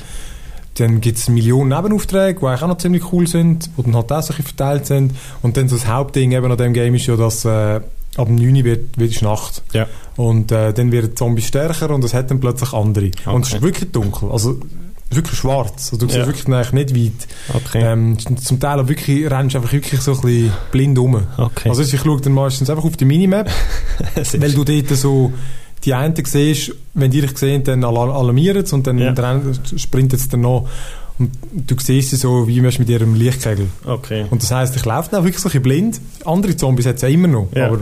[0.80, 4.12] dann gibt es Millionen Nebenaufträge, die eigentlich auch noch ziemlich cool sind, die dann halt
[4.12, 5.13] auch so verteilt sind.
[5.42, 7.82] Und dann so das Hauptding eben an dem Game ist ja, dass äh,
[8.18, 9.62] ab 9 Uhr wird, wird es Nacht.
[9.74, 9.88] Ja.
[10.15, 13.08] Und äh, dann werden Zombies stärker und es hat dann plötzlich andere.
[13.08, 13.30] Okay.
[13.30, 14.32] Und es ist wirklich dunkel.
[14.32, 14.60] Also
[15.12, 15.92] wirklich schwarz.
[15.92, 16.26] Also, du siehst ja.
[16.28, 17.28] wirklich eigentlich nicht weit.
[17.56, 17.82] Okay.
[17.84, 21.15] Ähm, zum Teil auch wirklich, rennst einfach wirklich so ein bisschen blind um.
[21.38, 21.70] Okay.
[21.70, 23.50] Also ich schaue dann meistens einfach auf die Minimap,
[24.15, 25.34] weil du dort so
[25.89, 29.13] die einen siehst, wenn die dich sehen, dann alarmieren sie und dann ja.
[29.75, 30.69] sprintet es dann noch.
[31.17, 33.67] Und du siehst sie so, wie mit ihrem Lichtkegel.
[33.86, 34.25] Okay.
[34.30, 35.99] Und das heisst, ich laufe dann wirklich so ein blind.
[36.25, 37.47] Andere Zombies hat es ja immer noch.
[37.56, 37.67] Ja.
[37.67, 37.80] Aber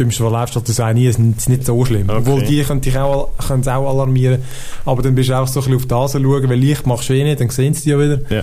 [0.00, 2.08] dümmste, was läufst, das auch nie, ist nicht so schlimm.
[2.08, 2.18] Okay.
[2.18, 4.42] Obwohl die können dich auch, können auch alarmieren.
[4.86, 7.12] Aber dann bist du auch so ein bisschen auf das schauen, weil Licht machst du
[7.12, 8.20] eh nicht, dann sehen sie dich ja wieder.
[8.30, 8.42] Ja.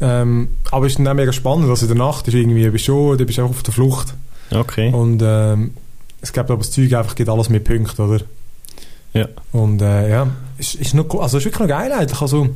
[0.00, 2.86] Ähm, aber es ist dann auch mega spannend, also in der Nacht ist irgendwie, bist
[2.86, 4.14] du, du bist auch auf der Flucht.
[4.50, 4.92] Okay.
[4.92, 5.72] Und ähm,
[6.20, 8.24] es gibt aber das Zeug einfach geht alles mit Punkten, oder?
[9.14, 9.26] Ja.
[9.52, 10.28] Und äh, ja,
[10.58, 12.20] ist, ist, noch, also ist wirklich noch geil eigentlich.
[12.20, 12.48] Also,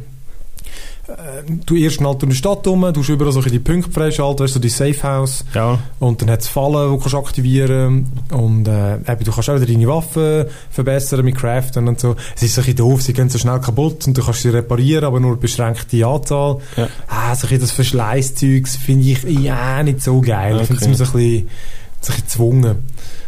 [1.67, 4.55] du erst halt durch die Stadt rum, du hast überall so die Punkte freischalten, weißt
[4.55, 5.45] du, so die Safe House.
[5.55, 5.79] Ja.
[5.99, 8.43] Und dann hat es Fallen, die du aktivieren kannst.
[8.43, 12.15] Und äh, eben, du kannst auch wieder deine Waffen verbessern mit Craften und so.
[12.37, 14.51] Es ist so ein bisschen doof, sie gehen so schnell kaputt und du kannst sie
[14.51, 16.59] reparieren, aber nur eine beschränkte Anzahl.
[16.77, 16.89] Ja.
[17.09, 20.61] Ah, so ein das Verschleißzeug finde ich ja nicht so geil.
[20.61, 20.87] Ich finde es Okay.
[20.87, 21.49] immer so ein bisschen,
[22.01, 22.77] so ein bisschen gezwungen.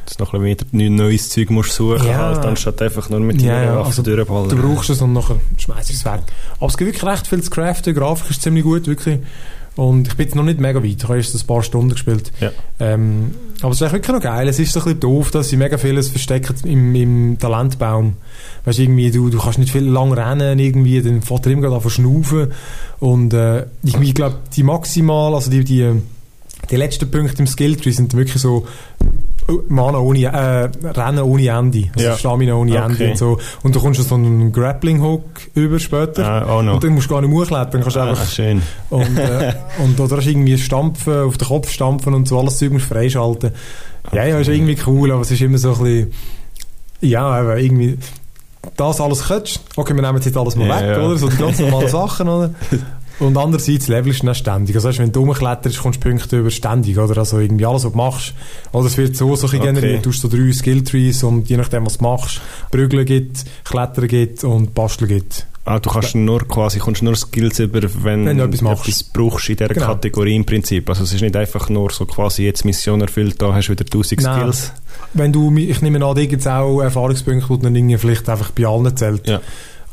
[0.07, 2.19] Dass du noch ein bisschen wieder neues Zeug musst suchen Ja.
[2.19, 4.49] halt, anstatt einfach nur mit Ja, ja, also durchballern.
[4.49, 6.21] Du brauchst es und nachher schmeißt es weg.
[6.59, 7.95] Aber es gibt wirklich recht viel zu craften.
[7.95, 9.21] Die Grafik ist ziemlich gut, wirklich.
[9.77, 10.97] Und ich bin jetzt noch nicht mega weit.
[10.99, 12.31] Ich habe erst ein paar Stunden gespielt.
[12.41, 12.53] Ja.
[12.79, 14.47] Ähm, aber es ist eigentlich wirklich noch geil.
[14.47, 18.15] Es ist so ein bisschen doof, dass sie mega vieles verstecken im, im Talentbaum.
[18.67, 21.63] Weißt du, irgendwie, du, du kannst nicht viel lang rennen, irgendwie, dann fährt er immer
[21.63, 22.53] gerade an zu schnaufen.
[23.01, 25.91] Und, äh, irgendwie, ich glaube, die maximal, also die, die,
[26.71, 28.67] die letzten Punkte im Skilltree sind wirklich so,
[29.69, 31.91] Mana ohne, äh, Rennen ohne Ende.
[31.95, 32.17] Also Ja.
[32.17, 33.11] Stamina ohne Ende Okay.
[33.11, 33.39] und so.
[33.63, 36.27] Und du kommst so einen Grappling-Hook über später.
[36.27, 36.75] Ah, oh no.
[36.75, 38.63] Und dann musst du gar nicht hochklettern, kannst Ah, einfach schön.
[38.91, 39.53] und, äh,
[39.85, 42.91] und oder hast du irgendwie stampfen, auf den Kopf stampfen und so, alles Zeug musst
[42.91, 43.51] du freischalten.
[44.13, 46.13] Ja, ja, ist irgendwie cool, aber es ist immer so ein bisschen,
[47.01, 47.99] ja, aber irgendwie,
[48.77, 51.03] das alles könntest, okay, wir nehmen jetzt alles mal Ja, weg, ja.
[51.07, 51.17] oder?
[51.19, 52.51] So die ganz normalen Sachen, oder?
[53.21, 54.75] Und andererseits levelst du dann ständig.
[54.77, 57.17] Also weißt, wenn du rumkletterst, kommst du Punkte über ständig, oder?
[57.19, 58.35] Also irgendwie alles, was du machst.
[58.73, 59.61] Oder es wird so, so Okay.
[59.61, 60.05] generiert.
[60.05, 62.41] Du hast so drei Skilltrees und je nachdem, was du machst,
[62.73, 65.47] Prügeln gibt, Klettern gibt und Basteln gibt.
[65.67, 69.13] Ah, du kannst nur quasi, kommst nur Skills über, wenn, Wenn du etwas machst.
[69.15, 69.87] brauchst in dieser Genau.
[69.87, 70.91] Kategorie im Prinzip.
[70.91, 73.85] Also es ist nicht einfach nur so quasi jetzt Mission erfüllt, da hast du wieder
[73.87, 74.41] 1000 Nein.
[74.41, 74.73] Skills.
[75.15, 78.51] Wenn du, ich nehme an, da gibt es auch Erfahrungspunkte, die dann irgendwie vielleicht einfach
[78.51, 79.27] bei allen zählt.
[79.27, 79.41] Ja.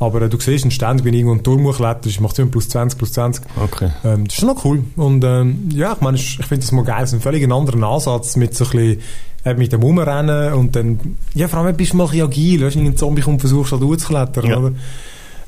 [0.02, 2.98] Aber äh, du siehst, ein Stand, wenn irgendwo ein Turm hochkletterst, macht immer plus 20,
[2.98, 3.44] plus 20.
[3.62, 3.90] Okay.
[4.04, 4.82] Ähm, das ist schon noch cool.
[4.96, 7.04] Und ähm, ja, ich meine, ich finde das mal geil.
[7.04, 9.00] Es ist ein völlig anderer Ansatz mit so ein bisschen,
[9.44, 10.98] äh, mit dem Rumrennen und dann,
[11.34, 12.64] ja, vor allem bist du mal ein bisschen agil.
[12.66, 14.58] Weißt du, ein Zombie kommt, versuchst halt hochzuklettern, Ja.
[14.58, 14.72] oder?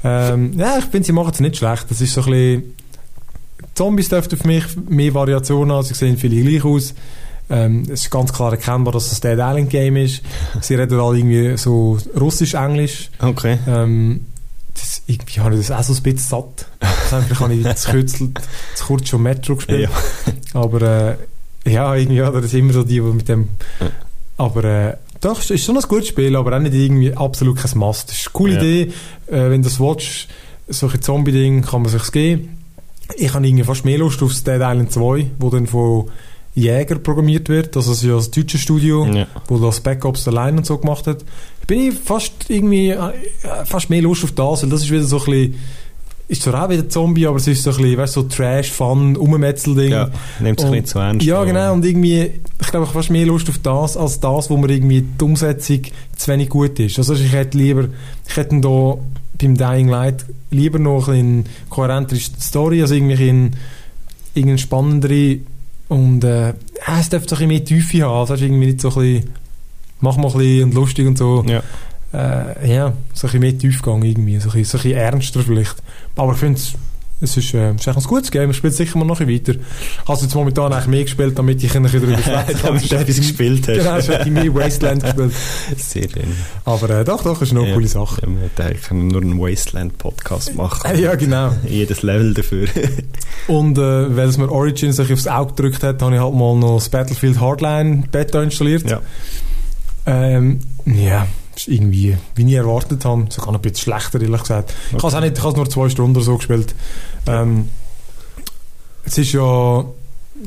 [0.06, 1.86] Ähm, ja, ich finde, sie machen es nicht schlecht.
[1.90, 2.62] Das ist so ein bisschen,
[3.74, 5.84] Zombies dürften für mich mehr Variationen haben.
[5.84, 6.94] Sie sehen viele gleich aus.
[7.50, 10.22] Ähm, es ist ganz klar erkennbar, dass es ein Dead Island Game ist.
[10.60, 13.10] Sie reden alle irgendwie so russisch-englisch.
[13.20, 13.58] Okay.
[13.66, 14.26] Ähm,
[14.74, 16.66] das, irgendwie habe ich das auch so ein bisschen satt.
[17.12, 19.88] Eigentlich habe ich zu kurz, zu kurz schon Metro gespielt.
[19.88, 20.60] Ja.
[20.60, 21.16] Aber äh,
[21.72, 23.48] ja, irgendwie hat er das immer so die, die mit dem...
[23.80, 23.90] Ja.
[24.36, 27.78] Aber äh, doch, es ist schon ein gutes Spiel, aber auch nicht irgendwie absolut kein
[27.78, 28.08] Must.
[28.10, 28.58] Das ist eine coole Ja.
[28.60, 28.82] Idee.
[29.28, 30.28] Äh, wenn du das watch,
[30.68, 32.58] solche Zombie-Ding, kann man sich's geben.
[33.16, 36.10] Ich habe irgendwie fast mehr Lust auf Dead Island 2, wo dann von
[36.54, 37.76] Jäger programmiert wird.
[37.76, 39.26] Also es ist ja das deutsche Studio Ja.
[39.46, 41.24] wo das Backups allein und so gemacht hat,
[41.66, 43.12] bin ich fast irgendwie äh,
[43.64, 45.54] fast mehr Lust auf das, weil das ist wieder so ein bisschen
[46.26, 49.16] ist zwar auch wieder Zombie, aber es ist so ein bisschen, weißt, so Trash, Fun,
[49.16, 49.92] Ummetzelding.
[49.92, 51.26] Ja, nimmt es ein bisschen zu ernst.
[51.26, 51.74] Ja, genau.
[51.74, 54.70] Und irgendwie, ich glaube, ich habe fast mehr Lust auf das, als das, wo mir
[54.70, 55.82] irgendwie die Umsetzung
[56.16, 56.98] zu wenig gut ist.
[56.98, 57.88] Also ich hätte lieber,
[58.26, 58.96] ich hätte da
[59.38, 63.50] beim Dying Light lieber noch eine kohärentere Story, also irgendwie in
[64.32, 65.40] irgendeine spannendere
[65.88, 66.54] und äh,
[66.98, 68.30] es dürfte so ein bisschen mehr Tiefe haben.
[68.30, 69.30] Also irgendwie nicht so ein bisschen,
[70.04, 71.44] mach mal ein bisschen und lustig und so.
[71.48, 71.62] Ja.
[72.12, 75.40] Äh, ja, so ein bisschen mehr Tiefgang irgendwie, so ein bisschen, so ein bisschen ernster
[75.40, 75.74] vielleicht.
[76.14, 76.74] Aber ich finde es,
[77.20, 79.54] es ist, äh, es ist ein gutes Game, ich spiele sicher mal noch ein bisschen
[79.56, 79.60] weiter.
[80.02, 82.66] Ich habe es jetzt momentan eigentlich mehr gespielt, damit ich ein bisschen darüber schwätzen kann.
[82.66, 83.78] Damit du etwas gespielt hast.
[83.78, 85.32] Genau, ich hätte mehr Wasteland gespielt.
[85.76, 86.32] Sehr schön.
[86.64, 87.74] Aber äh, doch, doch, ist noch eine Ja.
[87.76, 88.20] coole Sache.
[88.22, 90.90] Ja, man hätte eigentlich nur einen Wasteland-Podcast machen.
[90.94, 91.52] Äh, ja, genau.
[91.68, 92.68] Jedes Level dafür.
[93.48, 96.76] Und äh, weil es mir Origins aufs Auge gedrückt hat, habe ich halt mal noch
[96.76, 98.88] das Battlefield Hardline Beta installiert.
[98.88, 99.00] ja.
[100.06, 104.74] Ähm, ja, ist irgendwie, wie ich erwartet habe, sogar noch ein bisschen schlechter, ehrlich gesagt.
[104.88, 106.74] Ich habe es auch nicht, ich habe es nur zwei Stunden so gespielt.
[107.26, 107.68] Ähm,
[109.04, 109.84] es ist ja,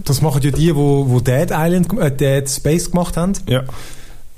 [0.03, 3.33] das machen ja die, wo, wo Dead Island, äh, Dead Space gemacht haben.
[3.47, 3.63] Ja.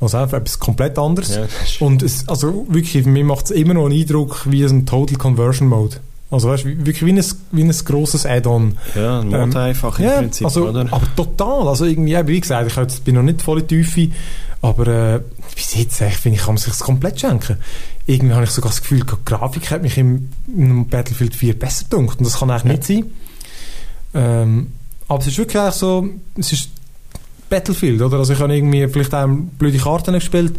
[0.01, 1.35] Also einfach etwas komplett anderes.
[1.35, 1.47] ja.
[1.79, 5.67] Und es, also wirklich, mir macht es immer noch einen Eindruck wie ein Total Conversion
[5.67, 5.97] Mode.
[6.31, 8.77] Also weißt, wie- wirklich wie ein, wie ein grosses Add-on.
[8.95, 10.81] Ja, ein Ähm, einfach im Ja, Prinzip, also, oder?
[10.91, 11.67] aber total.
[11.67, 14.13] Also irgendwie, wie gesagt, ich jetzt- bin noch nicht voll in die Tiefe,
[14.61, 15.21] aber äh,
[15.55, 17.57] bis jetzt echt, finde ich, kann man sich komplett schenken.
[18.05, 21.85] Irgendwie habe ich sogar das Gefühl, die Grafik hat mich im, im Battlefield 4 besser
[21.85, 23.05] gedunkt und das kann eigentlich nicht sein.
[24.13, 24.67] Ähm,
[25.07, 26.69] aber es ist wirklich eigentlich so, es ist
[27.49, 28.17] Battlefield, oder?
[28.19, 30.53] Also ich habe irgendwie vielleicht auch blöde Karten gespielt,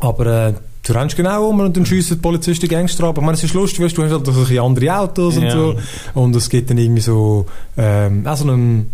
[0.00, 3.16] aber äh, du rennst genau um und dann schiessen die Polizisten Gangster ab.
[3.16, 5.50] Ich meine, es ist lustig, weißt, du hast halt ein bisschen andere Autos und Ja.
[5.52, 5.74] so.
[6.14, 8.90] Und es gibt dann irgendwie so, ähm, auch so einen,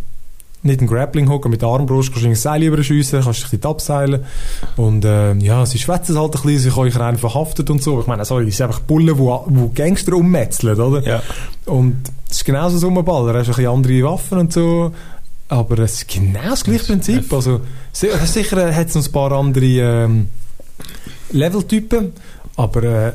[0.63, 4.25] nicht einen Grappling-Hook mit Armbrust, kannst du ein Seil überschiessen, kannst dich dort abseilen.
[4.77, 7.93] Und, ähm, ja, sie schwätzen halt ein bisschen, sie euch rein verhaftet und so.
[7.93, 11.03] Aber Ich meine, sorry, es sind einfach Bullen, die, die Gangster ummetzeln, oder?
[11.07, 11.23] Ja.
[11.67, 11.97] Und
[12.29, 13.29] es ist genauso so ein Ball.
[13.29, 14.93] Er hat ein bisschen andere Waffen und so.
[15.51, 17.33] Aber es ist genau das gleiche Prinzip.
[17.33, 17.61] Also,
[17.93, 20.29] si- sicher hat es noch ein paar andere ähm,
[21.31, 22.13] Leveltypen.
[22.57, 23.13] Aber äh,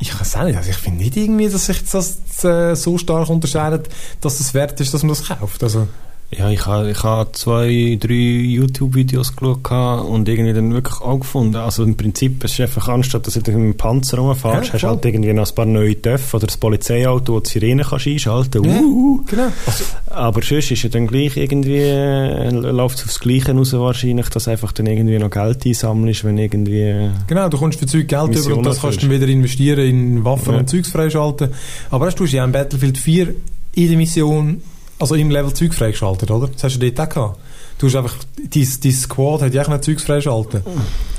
[0.00, 0.56] Ich kann es auch nicht.
[0.56, 3.88] Also ich finde nicht irgendwie, dass sich das äh, so stark unterscheidet,
[4.20, 5.62] dass es wert ist, dass man das kauft.
[5.62, 5.88] Also
[6.30, 11.56] ja, ich habe ich ha zwei, drei YouTube-Videos geschaut und irgendwie dann wirklich auch gefunden.
[11.56, 14.82] Also im Prinzip, es ist einfach, anstatt dass du mit dem Panzer rumfährst, ja, hast
[14.82, 18.06] du halt irgendwie noch ein paar neue Töpfe oder das Polizeiauto, wo die Sirene kannst
[18.06, 18.80] einschalten kannst.
[18.80, 19.52] Ja, uh, genau.
[19.66, 24.28] Also, aber sonst ist ja dann gleich irgendwie, äh, läuft es aufs Gleiche raus wahrscheinlich,
[24.30, 27.10] dass einfach dann irgendwie noch Geld einsammelst, wenn irgendwie...
[27.26, 29.86] Genau, du kommst für Zeug Geld Mission über und das kannst du dann wieder investieren
[29.86, 30.60] in Waffen ja.
[30.60, 31.50] und Zeugs freischalten.
[31.90, 33.34] Aber hast du ja in Battlefield 4
[33.76, 34.62] in der Mission
[34.98, 36.48] also im Level Zeug freigeschaltet, oder?
[36.48, 37.38] Das hast du dort auch gehabt.
[37.78, 40.64] Du hast einfach, dein, dein Squad hat ja auch Zeug freigeschaltet.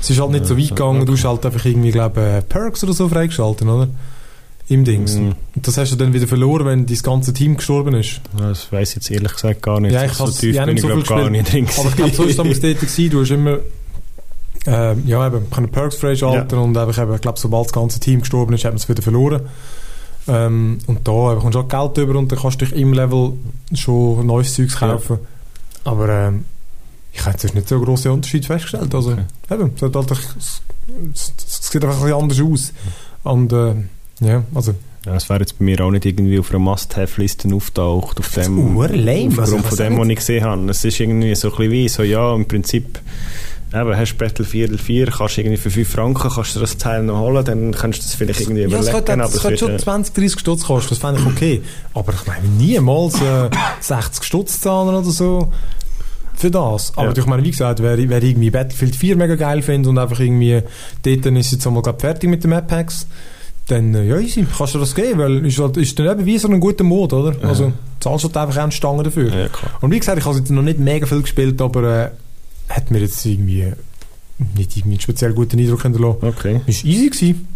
[0.00, 2.82] Es ist halt nicht so weit gegangen, du hast halt einfach irgendwie, glaube äh, Perks
[2.82, 3.88] oder so freigeschaltet, oder?
[4.68, 5.14] Im Dings.
[5.14, 5.28] Mm.
[5.54, 8.20] Und das hast du dann wieder verloren, wenn dein ganze Team gestorben ist.
[8.36, 9.92] Ja, das weiss ich jetzt ehrlich gesagt gar nicht.
[9.92, 12.12] Ja, ich so tief ja, bin ich, so glaub, gar nicht drin Aber ich glaube,
[12.12, 13.10] so ist es damals dort gewesen.
[13.10, 13.58] Du hast immer,
[14.66, 16.64] äh, ja, eben, können Perks freischalten ja.
[16.64, 19.02] und einfach eben, ich glaube, sobald das ganze Team gestorben ist, hat man es wieder
[19.02, 19.42] verloren.
[20.28, 23.34] Ähm, und da bekommst du auch Geld über und dann kannst du dich im Level
[23.74, 25.18] schon neues Zeugs kaufen.
[25.20, 25.90] Ja.
[25.92, 26.44] Aber ähm,
[27.12, 28.94] ich habe jetzt nicht so grossen Unterschied festgestellt.
[28.94, 29.24] Also, okay.
[29.50, 30.62] eben, es, halt, es,
[31.14, 32.72] es, sieht einfach ein anders aus.
[33.22, 33.74] Und äh,
[34.20, 34.74] ja, also...
[35.04, 38.18] Ja, das wäre jetzt bei mir auch nicht irgendwie auf einer Must-Have-Liste auftaucht.
[38.18, 39.28] Auf dem, lame.
[39.28, 40.70] Aufgrund also, von dem, was ich gesehen habe.
[40.70, 42.98] Es ist irgendwie so ein bisschen wie so, ja, im Prinzip
[43.74, 47.44] eben, hast Battlefield 4, kannst irgendwie für 5 Franken kannst du das Teil noch holen,
[47.44, 48.92] dann kannst du das vielleicht irgendwie ja, überlegen.
[48.92, 51.62] Könnte, das könnte schon 20, 30 Stutz kosten, das fände ich okay.
[51.94, 53.50] Aber ich meine, niemals äh,
[53.80, 55.52] 60 Stutz zahlen oder so
[56.34, 56.92] für das.
[56.96, 57.16] Aber ja.
[57.16, 60.62] ich meine, wie gesagt, wer, wer irgendwie Battlefield 4 mega geil findet und einfach irgendwie
[61.02, 63.06] dort dann ist jetzt einmal fertig mit den Map Packs,
[63.68, 66.38] dann äh, ja, easy, kannst du das geben, weil ist, halt, ist dann eben wie
[66.38, 67.34] so ein guter Mod, oder?
[67.40, 67.48] Ja.
[67.48, 69.34] Also zahlst du halt einfach auch eine Stange dafür.
[69.34, 69.48] Ja,
[69.80, 72.10] und wie gesagt, ich habe jetzt noch nicht mega viel gespielt, aber äh,
[72.68, 73.72] hat mir jetzt irgendwie
[74.54, 76.26] nicht irgendwie einen speziell guten Eindruck hinterlassen.
[76.26, 76.60] Okay.
[76.66, 77.08] Es war easy.
[77.08, 77.48] Gewesen.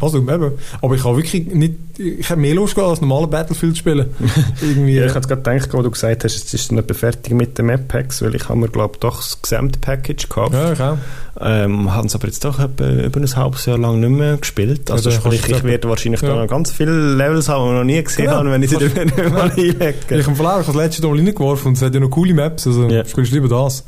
[0.00, 0.52] also eben.
[0.80, 4.06] Aber ich habe wirklich nicht, ich habe mehr Lust gehabt, als normale Battlefield zu spielen.
[4.62, 4.94] irgendwie.
[4.94, 7.66] ja, ich habe gerade gedacht, wo du gesagt hast, jetzt ist nicht fertig mit den
[7.66, 10.54] Map Packs, weil ich habe mir, glaube doch das Gesamtpackage gekauft.
[10.54, 10.96] Ja, ich auch.
[11.40, 14.90] Ähm, haben es aber jetzt doch etwa, über ein halbes Jahr lang nicht mehr gespielt.
[14.90, 16.28] Also ja, sprich, ich werde wahrscheinlich ja.
[16.28, 18.38] da noch ganz viele Levels haben, die ich noch nie gesehen genau.
[18.38, 19.94] habe, wenn ich sie dann nicht mal einlege.
[20.08, 22.66] Ich habe ich habe das letzte Mal reingeworfen und es hat ja noch coole Maps,
[22.66, 23.04] also ja.
[23.04, 23.84] spielst lieber das.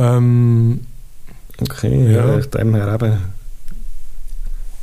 [0.00, 0.80] Ähm,
[1.60, 3.18] Okay, ja, ja dem her eben.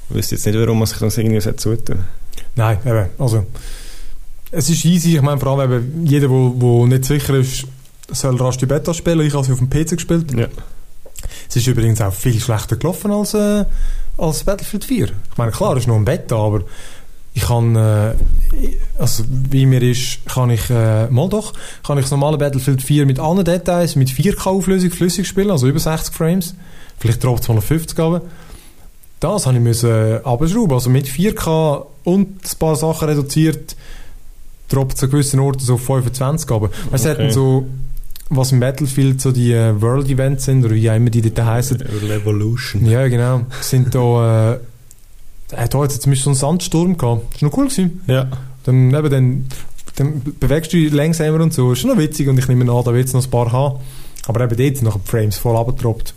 [0.10, 2.06] Ich wüsste jetzt nicht, warum man sich das irgendwie zutun
[2.56, 3.46] Nein, eben, also
[4.52, 7.66] es ist easy, ich meine vor allem eben, jeder, der nicht sicher ist,
[8.10, 10.32] soll rasch die Beta spielen, ich habe sie auf dem PC gespielt.
[10.34, 10.48] Ja.
[11.50, 13.66] Es ist übrigens auch viel schlechter gelaufen als, äh,
[14.18, 15.06] als Battlefield 4.
[15.08, 16.62] Ich meine, klar, es ist noch ein Beta, aber
[17.38, 18.16] ich kann, äh,
[18.98, 21.54] also wie mir ist, kann ich, äh, mal doch,
[21.86, 25.80] kann ich das normale Battlefield 4 mit allen Details, mit 4K-Auflösung flüssig spielen, also über
[25.80, 26.56] 60 Frames.
[26.98, 28.24] Vielleicht droppt es mal auf 50 aber
[29.20, 30.74] Das habe ich müssen äh, abschrauben.
[30.74, 33.76] Also mit 4K und ein paar Sachen reduziert,
[34.70, 36.72] droppt es an gewissen Orten so auf 25 aber.
[36.90, 37.30] Weißt du, okay.
[37.30, 37.68] so,
[38.30, 41.46] was im Battlefield so die äh, World Events sind, oder wie auch immer die dort
[41.48, 41.82] heißen.
[41.82, 42.84] Revolution.
[42.88, 43.42] Ja, genau.
[43.62, 44.60] Sind da, äh,
[45.56, 47.34] hat jetzt zum Beispiel so einen Sandsturm gehabt.
[47.34, 48.02] Das war noch cool gewesen.
[48.08, 48.28] Ja.
[48.64, 49.46] Dann, eben, dann,
[49.96, 51.70] dann bewegst du dich langsamer und so.
[51.70, 53.80] Das ist noch witzig und ich nehme an, da wird es noch ein paar haben.
[54.28, 56.14] Aber eben dort sind noch die Frames voll abgetroppt.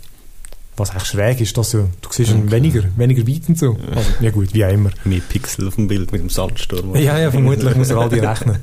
[0.77, 2.51] Was echt schräg ist, dass du, du siehst okay.
[2.51, 3.77] weniger, weniger weit und so.
[3.93, 4.89] Also, ja gut, wie auch immer.
[5.03, 6.95] Mehr Pixel auf dem Bild mit dem Sandsturm.
[6.95, 8.57] ja, ja, vermutlich muss er all die rechnen.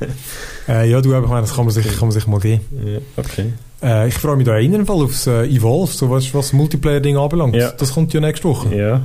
[0.69, 2.63] äh, ja, du, ich meine, das kann man sich, kann man sich mal geben.
[2.85, 3.53] Ja, okay.
[3.83, 7.17] Äh, ich freue mich da in jedem Fall aufs äh, Evolve, so was, was Multiplayer-Ding
[7.17, 7.55] anbelangt.
[7.55, 7.73] Ja.
[7.73, 8.75] Das kommt ja nächste Woche.
[8.75, 9.03] Ja.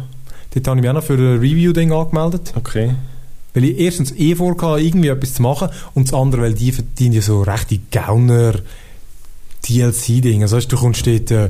[0.53, 2.53] Dort habe ich mich auch noch für ein Review-Ding angemeldet.
[2.55, 2.91] Okay.
[3.53, 7.13] Weil ich erstens eh vorhatte, irgendwie etwas zu machen und das andere, weil die verdienen
[7.13, 8.53] ja so rechte Gauner
[9.67, 10.43] DLC-Dinge.
[10.43, 11.49] Also weißt, du kommst dort äh,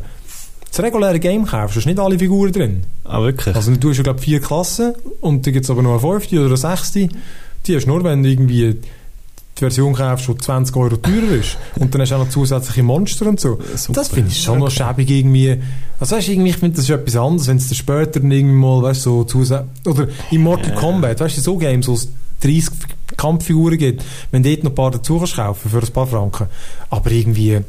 [0.70, 2.84] das reguläre Game kaufst, hast nicht alle Figuren drin.
[3.04, 3.56] Ah, wirklich?
[3.56, 6.38] Also du hast ja glaube vier Klassen und dann gibt es aber noch eine fünfte
[6.38, 7.10] oder eine sechste.
[7.66, 8.80] Die hast du nur, wenn du irgendwie
[9.58, 11.58] die Version kaufst, die 20 Euro teurer ist.
[11.78, 13.60] Und dann hast du auch noch zusätzliche Monster und so.
[13.76, 13.94] Super.
[13.94, 14.64] Das finde ich schon okay.
[14.64, 15.62] noch schäbig irgendwie.
[16.00, 18.44] Also weißt du, irgendwie, ich finde das ist etwas anderes, wenn es dann später irgendwie
[18.44, 20.80] mal, weißt du, so zusätzlich, oder in Mortal yeah.
[20.80, 22.10] Kombat, weißt du, so Games, wo es
[22.42, 22.72] 30
[23.16, 26.48] Kampffiguren gibt, wenn du dort noch ein paar dazu kannst kaufen für ein paar Franken.
[26.90, 27.60] Aber irgendwie,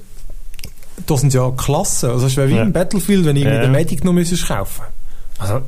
[1.07, 2.11] das sind ja Klassen.
[2.11, 2.63] Also es wäre wie ja.
[2.63, 3.61] im Battlefield, wenn ich ja.
[3.61, 4.83] den Medic noch müsstest kaufen
[5.39, 5.63] Also,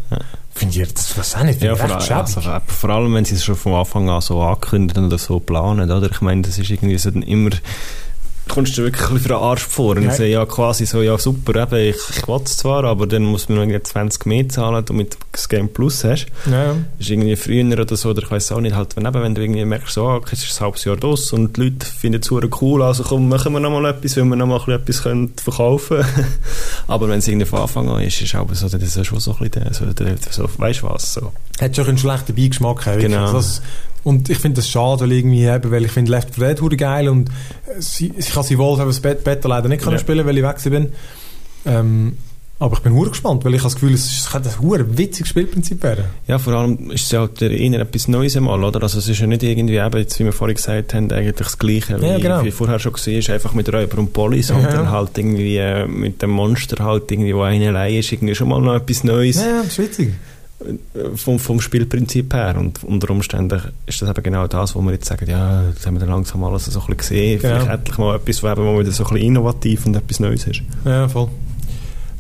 [0.55, 4.09] finde ich das, nicht ja, vor, also, vor allem, wenn sie es schon von Anfang
[4.09, 6.11] an so ankündigen oder so planen, oder?
[6.11, 7.50] Ich meine, das ist irgendwie so immer
[8.48, 9.96] kommst du wirklich für den Arsch vor.
[9.96, 10.12] Und ja.
[10.12, 13.48] ich ja quasi so, ja super, eben, ich, ich will es zwar, aber dann muss
[13.48, 16.26] man noch 20 mehr zahlen, damit du das Game Plus hast.
[16.50, 16.74] Ja.
[16.98, 19.42] ist irgendwie früher oder so, oder ich weiß auch nicht, halt, wenn, eben, wenn du
[19.42, 22.30] irgendwie merkst, so, okay, es ist ein halbes Jahr los und die Leute finden es
[22.30, 26.04] cool, also komm, machen wir noch mal etwas, weil wir noch mal etwas können verkaufen
[26.88, 29.37] Aber wenn es irgendwie von Anfang an ist, ist aber so, das ist schon so
[29.40, 31.32] ein bisschen, so, so weißt du was, so.
[31.61, 33.32] Hat schon einen schlechten Beigeschmack, genau.
[33.32, 33.62] Das,
[34.07, 37.09] und ich finde das schade, weil, irgendwie, eben, weil ich finde Left 4 Dead geil
[37.09, 37.29] und
[37.81, 39.99] sie, ich kann sie wohl das Beta leider nicht ja.
[39.99, 40.92] spielen, weil ich weg bin.
[41.64, 42.16] Ähm,
[42.61, 45.29] aber ich bin hure gespannt, weil ich habe das Gefühl, es könnte ein hure witziges
[45.31, 46.05] Spielprinzip werden.
[46.29, 48.81] Ja, vor allem ist es ja halt eher etwas Neues einmal, oder?
[48.81, 51.59] Also es ist ja nicht irgendwie eben, jetzt, wie wir vorhin gesagt haben, eigentlich das
[51.59, 52.45] Gleiche, wie, ja, genau.
[52.45, 54.90] wie vorher schon gesehen ist, einfach mit Räuber und Poli, sondern ja.
[54.92, 58.61] halt irgendwie äh, mit dem Monster halt irgendwie, wo eine allein ist, irgendwie schon mal
[58.61, 59.35] noch etwas Neues.
[59.37, 60.12] Ja, das ist witzig
[61.14, 62.57] vom, vom Spielprinzip her.
[62.59, 65.95] Und unter Umständen ist das eben genau das, wo wir jetzt sagen, ja, jetzt haben
[65.95, 67.40] wir dann langsam alles so ein bisschen gesehen.
[67.40, 67.55] Genau.
[67.55, 70.62] Vielleicht endlich mal etwas, wo eben wieder so ein bisschen innovativ und etwas Neues ist.
[70.85, 71.29] Ja, voll.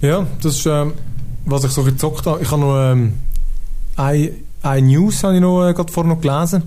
[0.00, 0.92] Ja, das ist, ähm,
[1.46, 2.42] was ich so gezockt habe.
[2.42, 3.14] Ich habe noch ähm,
[3.96, 4.30] eine,
[4.62, 6.64] eine News habe ich noch, äh, gerade vorher noch gelesen.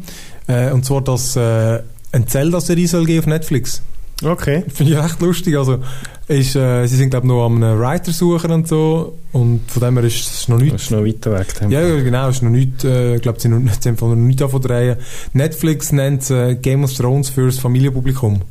[0.47, 3.83] Äh, und zwar, dass äh, ein Zelda-Serie soll geben auf Netflix.
[4.23, 4.63] Okay.
[4.73, 5.57] Finde ich echt lustig.
[5.57, 5.79] Also,
[6.27, 9.17] ist, äh, sie sind, glaube ich, noch an einem Writer suchen und so.
[9.31, 10.73] Und von dem her ist es noch nicht.
[10.73, 11.47] Das ist noch weiter weg.
[11.69, 12.29] Ja, ja, genau.
[12.29, 14.97] ist noch nicht, äh, ich glaube, sie haben noch nicht davon drehen.
[15.33, 18.41] Netflix nennt es äh, Game of Thrones fürs Familienpublikum.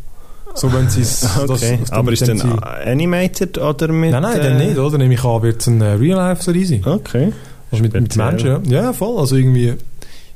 [0.55, 1.29] So, wenn sie es.
[1.39, 1.79] Okay.
[1.81, 4.11] Das, Aber ist es dann animated oder mit.
[4.11, 4.99] Nein, nein, äh, dann nicht, oder?
[4.99, 6.81] Nehme ich an, wird es ein äh, Real-Life-Serie.
[6.85, 7.33] Okay.
[7.71, 8.61] Also mit, mit Menschen, ja.
[8.65, 9.19] Ja, voll.
[9.19, 9.75] Also irgendwie.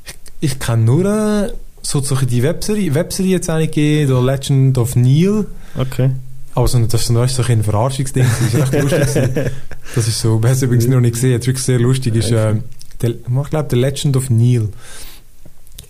[0.05, 1.49] Ich, ich kenne nur äh,
[1.85, 5.45] so die Webserie, Webserie jetzt eigentlich gegeben, The Legend of Neil.
[5.77, 6.11] Okay.
[6.55, 9.51] Aber so, das ist so ein Verarschungsding, das ist recht lustig.
[9.95, 12.55] Das ist so, wer es übrigens noch nicht gesehen hat, wirklich sehr lustig, ist, äh,
[13.01, 14.69] der, ich glaube, The Legend of Neil.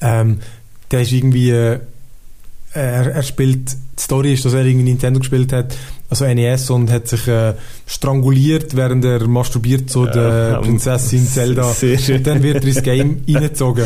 [0.02, 0.40] Ähm,
[0.90, 1.80] der ist irgendwie, äh,
[2.74, 5.78] er, er spielt, die Story ist, dass er irgendwie Nintendo gespielt hat,
[6.10, 7.54] also NES, und hat sich äh,
[7.88, 11.64] stranguliert, während er masturbiert so der Prinzessin Zelda.
[12.10, 13.86] Und dann wird er ins Game reingezogen.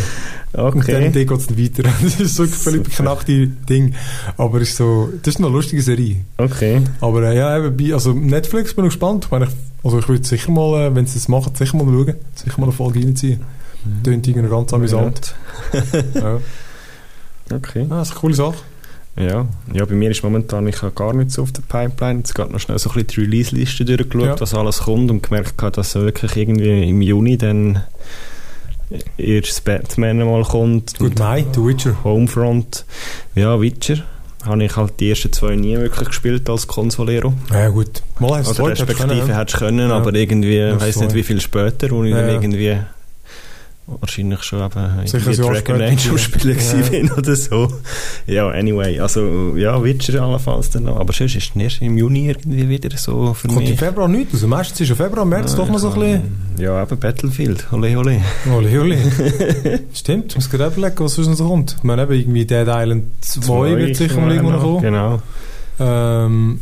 [0.54, 0.76] Okay.
[0.78, 1.90] Und dann geht es weiter.
[2.04, 3.96] Das ist so ein völlig beknackte Ding.
[4.38, 6.18] Aber ist so, das ist eine lustige Serie.
[6.38, 6.82] Okay.
[7.00, 9.26] Aber äh, ja, eben bei, also Netflix bin ich gespannt.
[9.26, 9.52] Ich meine, ich,
[9.84, 12.16] also ich würde sicher mal, äh, wenn sie das machen, sicher mal schauen.
[12.36, 13.42] Sicher mal eine Folge reinziehen.
[13.86, 14.04] Mhm.
[14.04, 15.36] Tönt irgendwie ganz amüsant.
[16.14, 16.40] ja.
[17.54, 17.86] Okay.
[17.90, 18.56] Ah, das ist eine coole Sache.
[19.20, 19.48] Ja.
[19.74, 22.20] ja, bei mir ist momentan, ich habe gar nichts auf der Pipeline.
[22.20, 24.40] Jetzt gerade noch schnell so ein bisschen die Release-Liste durchgeschaut, ja.
[24.40, 27.84] was alles kommt und gemerkt habe, dass wirklich irgendwie im Juni dann
[29.18, 30.98] erstes Batman mal kommt.
[31.00, 32.04] Gut, Mai, The Witcher.
[32.04, 32.86] Homefront.
[33.36, 34.04] Ja, Witcher.
[34.46, 37.34] Habe ich halt die ersten zwei nie wirklich gespielt als Consolero.
[37.52, 38.04] Ja, gut.
[38.20, 39.96] Mal hast du also respektive hättest können, ja.
[39.96, 42.22] aber irgendwie, ich weiß nicht wie viel später, wo ich ja.
[42.22, 42.78] dann irgendwie
[43.88, 46.90] wahrscheinlich schon eben Sicher so Dragon Age Spieler ja.
[46.90, 47.72] bin oder so.
[48.26, 52.28] Ja, anyway, also ja, Witcher allenfalls dann noch, aber sonst ist es erst im Juni
[52.28, 53.72] irgendwie wieder so für Kommt mich.
[53.72, 56.48] im Februar nicht also meistens ist im Februar, März ja, doch noch so ein bisschen...
[56.60, 58.22] Ja, eben Battlefield, ole ole.
[58.54, 58.98] Ole ole.
[59.94, 61.76] Stimmt, muss gerade überlegen, was sonst noch so kommt.
[61.78, 64.82] Ich meine eben irgendwie Dead Island 2 wird sicher mal irgendwo noch kommen.
[64.82, 65.22] Genau.
[65.80, 66.60] Ähm,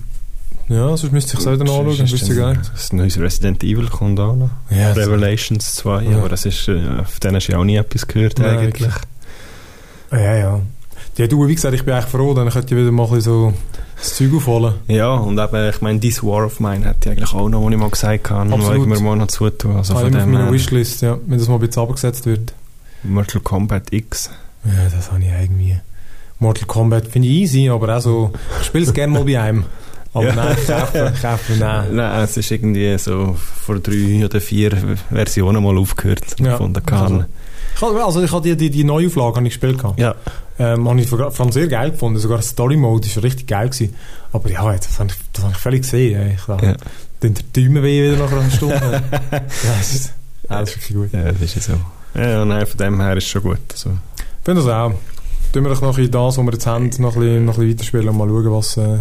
[0.67, 2.59] ja, sonst müsste ich es auch noch anschauen, das ist geil.
[2.73, 4.49] Das neues Resident Evil kommt auch noch.
[4.69, 6.17] Ja, Revelations 2, ja.
[6.17, 8.93] aber das ist, äh, von denen hast du ja auch nie etwas gehört Nein, eigentlich.
[10.11, 10.61] Ja, ja.
[11.17, 13.53] Ja, du, wie gesagt, ich bin eigentlich froh, dann könnt ihr wieder mal so
[13.97, 14.73] das Zeug aufholen.
[14.87, 17.71] Ja, und eben, ich meine, This War of Mine hätte ich eigentlich auch noch, was
[17.71, 18.89] ich mal gesagt habe, Absolut.
[18.89, 19.77] wir mal noch zutun.
[19.77, 22.53] Also ah, von dem, auf meiner Wishlist, ja, wenn das mal ein bisschen abgesetzt wird.
[23.03, 24.29] Mortal Kombat X.
[24.65, 25.77] Ja, das habe ich irgendwie.
[26.39, 29.65] Mortal Kombat finde ich easy, aber auch so, ich spiele es gerne mal bei einem.
[30.15, 30.33] Aber ja.
[30.33, 31.93] nein, kaufen, kaufen, nein.
[31.93, 34.71] Nein, es ist irgendwie so vor drei oder vier
[35.11, 36.55] Versionen mal aufgehört ja.
[36.55, 37.25] von der Kahn.
[37.81, 39.83] Also, also ich habe die, die, die Neuauflage habe ich gespielt.
[39.97, 40.15] Ja.
[40.57, 42.17] Ähm, habe ich von sehr geil gefunden.
[42.17, 43.93] Sogar Story Mode ist richtig geil gewesen.
[44.31, 46.31] Aber ja, das habe ich, das habe ich völlig gesehen.
[46.33, 46.75] Ich glaube, ja.
[47.19, 49.03] dann der Däume weh wieder nach einer Stunde.
[49.21, 50.13] ja, das ist,
[50.47, 51.11] das ist wirklich gut.
[51.11, 51.73] Ja, das ist so.
[52.17, 53.59] Ja, nein, von dem her ist es schon gut.
[53.69, 53.89] Also.
[53.89, 54.93] Ich finde das auch.
[55.51, 57.59] Tun wir doch noch in das, was wir jetzt haben, noch ein bisschen, noch ein
[57.59, 58.77] bisschen weiterspielen und mal schauen, was...
[58.77, 58.99] Äh,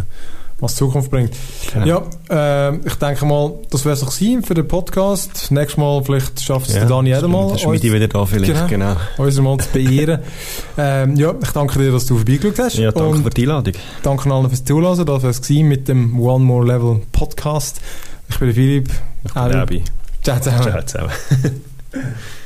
[0.60, 1.32] was Zukunft bringt.
[1.72, 1.86] Genau.
[2.30, 5.50] Ja, äh, ich denke mal, das wäre es sein für den Podcast.
[5.50, 7.56] Nächstes Mal vielleicht schafft es ja, Dani auch mal.
[7.56, 8.96] Dann ist wieder da vielleicht, genau.
[9.16, 9.42] genau.
[9.42, 10.20] Mal zu beehren.
[10.78, 12.78] ähm, ja, ich danke dir, dass du vorbeigeschaut hast.
[12.78, 13.74] Ja, danke für die Einladung.
[14.02, 15.04] Danke allen fürs Zuhören.
[15.04, 17.80] Das war es mit dem One More Level Podcast.
[18.28, 18.90] Ich bin Philipp.
[19.24, 19.82] Ich bin Abi.
[20.22, 20.62] Ciao zusammen.
[20.62, 21.10] Ciao zusammen.